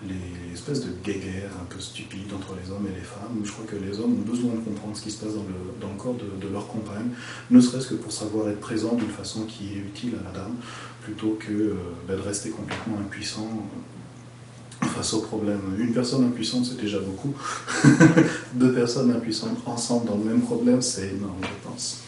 les 0.07 0.55
espèces 0.55 0.85
de 0.85 0.91
guéguerres 1.05 1.51
un 1.61 1.65
peu 1.65 1.81
stupides 1.81 2.33
entre 2.35 2.55
les 2.63 2.71
hommes 2.71 2.87
et 2.87 2.95
les 2.95 3.05
femmes. 3.05 3.41
Je 3.45 3.51
crois 3.51 3.65
que 3.65 3.77
les 3.77 3.99
hommes 3.99 4.13
ont 4.13 4.31
besoin 4.31 4.55
de 4.55 4.61
comprendre 4.61 4.97
ce 4.97 5.03
qui 5.03 5.11
se 5.11 5.25
passe 5.25 5.35
dans 5.35 5.43
le, 5.43 5.81
dans 5.81 5.89
le 5.89 5.99
corps 5.99 6.15
de, 6.15 6.49
leur 6.53 6.67
compagne, 6.69 7.09
ne 7.51 7.61
serait-ce 7.61 7.89
que 7.89 7.95
pour 7.95 8.13
savoir 8.13 8.49
être 8.49 8.61
présent 8.61 8.95
d'une 8.95 9.11
façon 9.11 9.45
qui 9.45 9.75
est 9.75 9.79
utile 9.79 10.15
à 10.21 10.25
la 10.25 10.39
dame, 10.39 10.55
plutôt 11.03 11.37
que 11.41 11.53
euh, 11.53 11.75
bah, 12.07 12.15
de 12.15 12.21
rester 12.21 12.51
complètement 12.51 12.99
impuissant 12.99 13.69
face 14.81 15.15
au 15.15 15.23
problème. 15.23 15.61
Une 15.79 15.93
personne 15.93 16.25
impuissante, 16.25 16.67
c'est 16.67 16.81
déjà 16.81 16.99
beaucoup. 17.01 17.35
Deux 18.55 18.73
personnes 18.73 19.11
impuissantes 19.11 19.59
ensemble 19.67 20.07
dans 20.07 20.17
le 20.17 20.25
même 20.25 20.43
problème, 20.43 20.81
c'est 20.81 21.09
énorme, 21.09 21.41
je 21.43 21.69
pense. 21.69 22.03